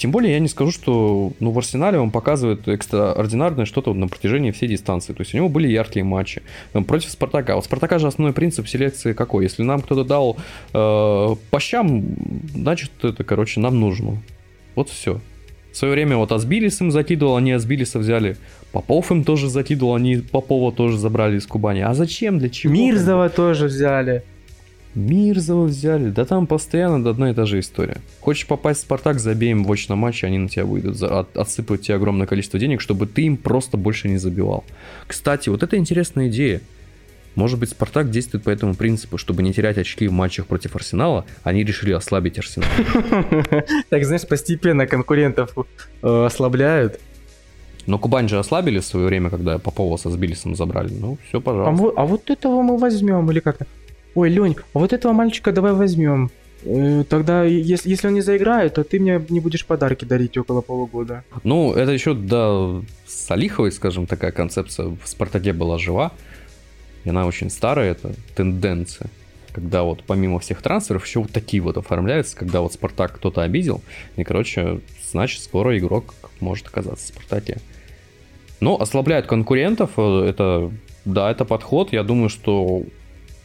[0.00, 4.50] Тем более я не скажу, что ну, в Арсенале он показывает экстраординарное что-то на протяжении
[4.50, 5.12] всей дистанции.
[5.12, 6.40] То есть у него были яркие матчи
[6.86, 7.58] против Спартака.
[7.58, 9.44] У Спартака же основной принцип селекции какой?
[9.44, 10.38] Если нам кто-то дал
[10.72, 12.02] э, по щам,
[12.54, 14.22] значит это, короче, нам нужно.
[14.74, 15.20] Вот все.
[15.70, 18.38] В свое время вот Асбилис им закидывал, они Асбилиса взяли.
[18.72, 21.80] Попов им тоже закидывал, они Попова тоже забрали из Кубани.
[21.80, 22.72] А зачем, для чего?
[22.72, 24.22] Мирзова тоже взяли.
[24.94, 26.10] Мирзова взяли.
[26.10, 27.98] Да там постоянно одна и та же история.
[28.20, 31.36] Хочешь попасть в Спартак, забей им в очном матче, они на тебя выйдут, за, от,
[31.36, 34.64] отсыпают тебе огромное количество денег, чтобы ты им просто больше не забивал.
[35.06, 36.60] Кстати, вот это интересная идея.
[37.36, 41.24] Может быть, Спартак действует по этому принципу, чтобы не терять очки в матчах против Арсенала,
[41.44, 42.68] они решили ослабить Арсенал.
[43.88, 45.54] Так, знаешь, постепенно конкурентов
[46.02, 46.98] э, ослабляют.
[47.86, 50.92] Но Кубань же ослабили в свое время, когда Попова со Сбилисом забрали.
[50.92, 51.92] Ну, все, пожалуйста.
[51.96, 53.66] А, а вот этого мы возьмем, или как-то.
[54.14, 56.30] Ой, Лень, вот этого мальчика давай возьмем.
[56.64, 60.60] Э, тогда, если, если он не заиграет, то ты мне не будешь подарки дарить около
[60.60, 61.24] полугода.
[61.42, 66.12] Ну, это еще до Салиховой, скажем, такая концепция в Спартаке была жива.
[67.04, 69.08] И она очень старая, это тенденция.
[69.52, 73.82] когда вот помимо всех трансферов еще вот такие вот оформляются, когда вот Спартак кто-то обидел,
[74.16, 74.80] и, короче,
[75.10, 77.58] значит, скоро игрок может оказаться в Спартаке.
[78.60, 80.70] Но ослабляют конкурентов, э, это,
[81.04, 81.92] да, это подход.
[81.92, 82.84] Я думаю, что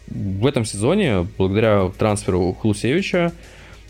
[0.07, 3.31] в этом сезоне, благодаря трансферу Хлусевича,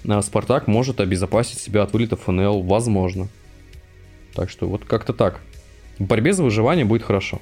[0.03, 3.27] э, Спартак может обезопасить себя от вылета ФНЛ, возможно.
[4.33, 5.39] Так что вот как-то так.
[5.99, 7.39] В борьбе за выживание будет хорошо.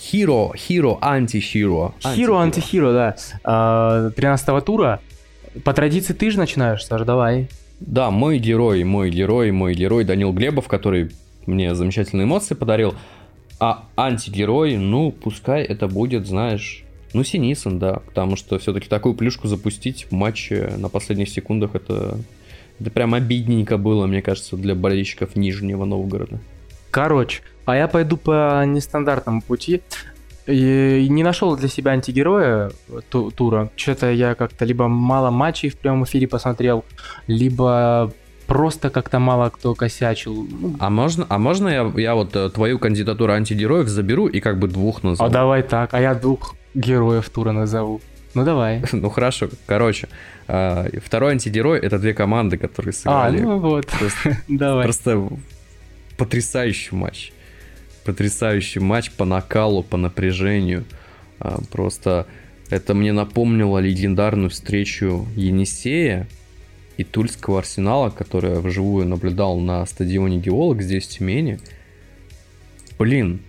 [0.00, 1.94] Хиро, хиро, анти-хиро.
[2.00, 3.16] Хиро, анти-хиро, да.
[3.44, 5.00] А, 13 тура.
[5.64, 7.48] По традиции ты же начинаешь, Саш, давай.
[7.80, 11.10] Да, мой герой, мой герой, мой герой Данил Глебов, который
[11.46, 12.94] мне замечательные эмоции подарил.
[13.62, 16.82] А антигерой, ну, пускай это будет, знаешь,
[17.12, 22.18] ну, Синисон, да, потому что все-таки такую плюшку запустить в матче на последних секундах, это,
[22.80, 26.40] это прям обидненько было, мне кажется, для болельщиков Нижнего Новгорода.
[26.90, 29.82] Короче, а я пойду по нестандартному пути.
[30.48, 32.72] И не нашел для себя антигероя
[33.10, 33.70] ту тура.
[33.76, 36.84] Что-то я как-то либо мало матчей в прямом эфире посмотрел,
[37.28, 38.12] либо
[38.52, 40.46] просто как-то мало кто косячил.
[40.78, 44.68] А можно, а можно я, я вот э, твою кандидатуру антигероев заберу и как бы
[44.68, 45.26] двух назову?
[45.26, 48.02] А давай так, а я двух героев тура назову.
[48.34, 48.84] Ну давай.
[48.92, 50.08] ну хорошо, короче.
[50.48, 53.38] А, второй антигерой это две команды, которые сыграли.
[53.38, 53.86] А, ну вот.
[54.48, 54.84] давай.
[54.84, 55.28] Просто
[56.18, 57.32] потрясающий матч.
[58.04, 60.84] Потрясающий матч по накалу, по напряжению.
[61.40, 62.26] А, просто
[62.68, 66.28] это мне напомнило легендарную встречу Енисея
[66.96, 71.58] и Тульского Арсенала, который я вживую наблюдал на стадионе Геолог здесь, в Тюмени.
[72.98, 73.40] Блин,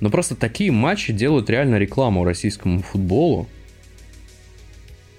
[0.00, 3.48] ну просто такие матчи делают реально рекламу российскому футболу.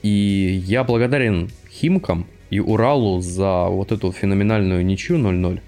[0.02, 5.62] И я благодарен Химкам и Уралу за вот эту феноменальную ничью 0-0.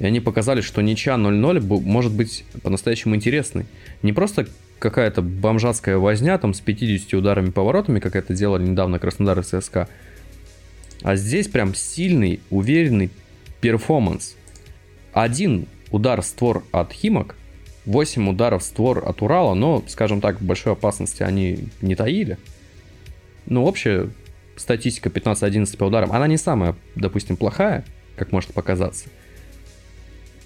[0.00, 3.66] И они показали, что ничья 0-0 может быть по-настоящему интересной.
[4.02, 4.46] Не просто
[4.78, 9.88] какая-то бомжатская возня там с 50 ударами поворотами, как это делали недавно Краснодар и ЦСКА,
[11.02, 13.10] а здесь прям сильный, уверенный
[13.60, 14.36] перформанс.
[15.12, 17.36] Один удар в створ от Химок,
[17.86, 22.38] 8 ударов в створ от Урала, но, скажем так, большой опасности они не таили.
[23.46, 24.10] Ну, общая
[24.56, 27.84] статистика 15-11 по ударам, она не самая, допустим, плохая,
[28.16, 29.08] как может показаться.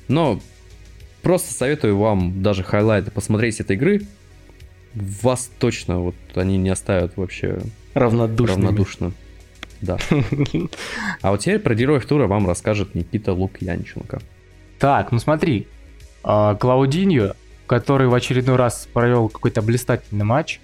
[0.09, 0.41] Но
[1.23, 4.03] просто советую вам даже хайлайты посмотреть этой игры.
[4.95, 7.61] Вас точно вот они не оставят вообще
[7.95, 8.67] равнодушными.
[8.67, 9.13] равнодушно.
[9.83, 9.99] Да.
[11.21, 14.21] А вот теперь про героев тура вам расскажет Никита Лукьянченко.
[14.79, 15.69] Так, ну смотри.
[16.25, 17.35] А, Клаудиньо,
[17.67, 20.61] который в очередной раз провел какой-то блистательный матч,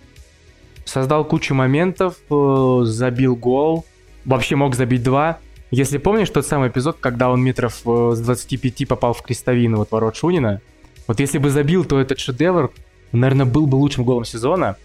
[0.85, 3.85] создал кучу моментов, э, забил гол,
[4.25, 5.39] вообще мог забить два,
[5.71, 9.91] если помнишь тот самый эпизод, когда он метров э, с 25 попал в крестовину вот
[9.91, 10.61] ворот Шунина,
[11.07, 12.71] вот если бы забил, то этот шедевр,
[13.13, 14.77] наверное, был бы лучшим голом сезона.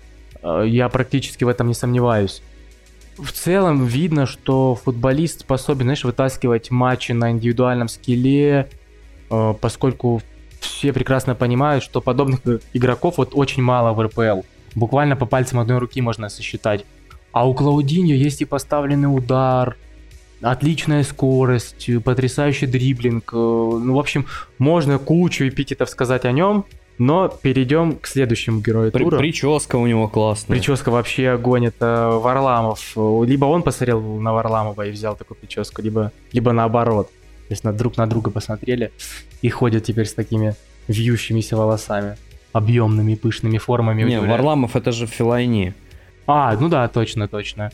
[0.42, 2.42] Э, я практически в этом не сомневаюсь.
[3.18, 8.70] В целом видно, что футболист способен, знаешь, вытаскивать матчи на индивидуальном скилле,
[9.30, 10.22] э, поскольку
[10.59, 12.39] все прекрасно понимают, что подобных
[12.74, 14.41] игроков вот очень мало в РПЛ.
[14.76, 16.86] Буквально по пальцам одной руки можно сосчитать.
[17.32, 19.78] А у Клаудиньо есть и поставленный удар,
[20.41, 23.32] отличная скорость, потрясающий дриблинг.
[23.32, 24.26] Э, ну, в общем,
[24.57, 26.66] можно кучу эпитетов сказать о нем,
[26.98, 29.18] но перейдем к следующему герою При, тура.
[29.18, 30.56] Прическа у него классная.
[30.56, 32.96] Прическа вообще огонь, это Варламов.
[32.96, 37.08] Либо он посмотрел на Варламова и взял такую прическу, либо, либо наоборот.
[37.48, 38.91] То есть на друг на друга посмотрели
[39.41, 40.56] и ходят теперь с такими
[40.88, 42.18] вьющимися волосами,
[42.52, 44.04] объемными, пышными формами.
[44.04, 45.74] Не, Варламов это же Филайни.
[46.28, 47.72] А, ну да, точно, точно.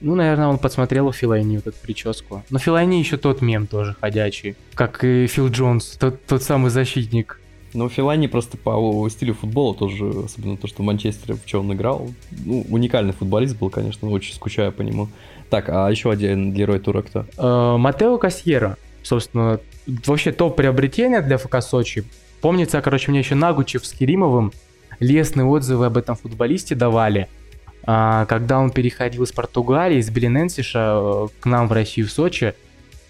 [0.00, 2.42] Ну, наверное, он подсмотрел у Филайни вот эту прическу.
[2.50, 7.40] Но Филайни еще тот мем тоже ходячий, как и Фил Джонс, тот, тот самый защитник.
[7.74, 11.74] Ну, Филайни просто по стилю футбола тоже, особенно то, что в Манчестере, в чем он
[11.74, 12.08] играл.
[12.30, 15.08] Ну, уникальный футболист был, конечно, очень скучаю по нему.
[15.50, 17.26] Так, а еще один герой тура кто?
[17.36, 18.76] Э, Матео Кассьера.
[19.02, 22.04] Собственно, вообще топ приобретения для ФК Сочи.
[22.40, 24.52] Помнится, короче, мне еще Нагучев с Керимовым
[25.00, 27.28] лестные отзывы об этом футболисте давали–
[27.86, 32.54] а, когда он переходил из Португалии, из Белиненсиша э, к нам в Россию, в Сочи,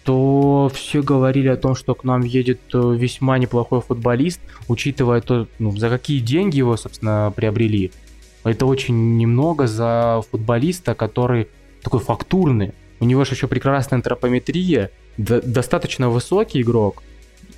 [0.04, 5.48] то все говорили о том, что к нам едет э, весьма неплохой футболист, учитывая то,
[5.58, 7.90] ну, за какие деньги его, собственно, приобрели.
[8.44, 11.48] Это очень немного за футболиста, который
[11.82, 12.72] такой фактурный.
[13.00, 17.02] У него же еще прекрасная антропометрия, достаточно высокий игрок,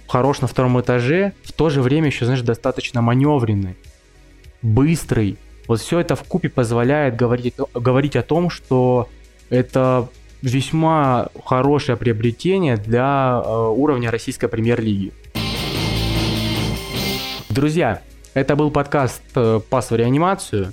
[0.06, 3.76] хорош на втором этаже, в то же время еще, знаешь, достаточно маневренный,
[4.62, 5.36] быстрый,
[5.66, 9.08] вот все это в купе позволяет говорить, говорить о том, что
[9.50, 10.08] это
[10.42, 15.12] весьма хорошее приобретение для э, уровня российской премьер-лиги.
[17.48, 18.02] Друзья,
[18.34, 20.72] это был подкаст э, «Пас в реанимацию».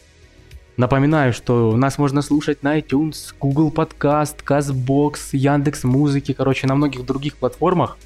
[0.76, 7.06] Напоминаю, что нас можно слушать на iTunes, Google Podcast, CastBox, Яндекс Музыки, короче, на многих
[7.06, 7.98] других платформах.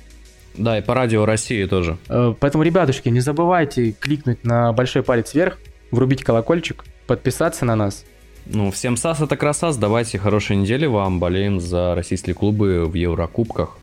[0.58, 1.98] Да, и по радио России тоже.
[2.10, 5.58] Э, Поэтому, ребятушки, не забывайте кликнуть на большой палец вверх,
[5.92, 8.04] врубить колокольчик, подписаться на нас.
[8.50, 13.78] Ну, всем САС это красас, давайте хорошей недели вам, болеем за российские клубы в Еврокубках.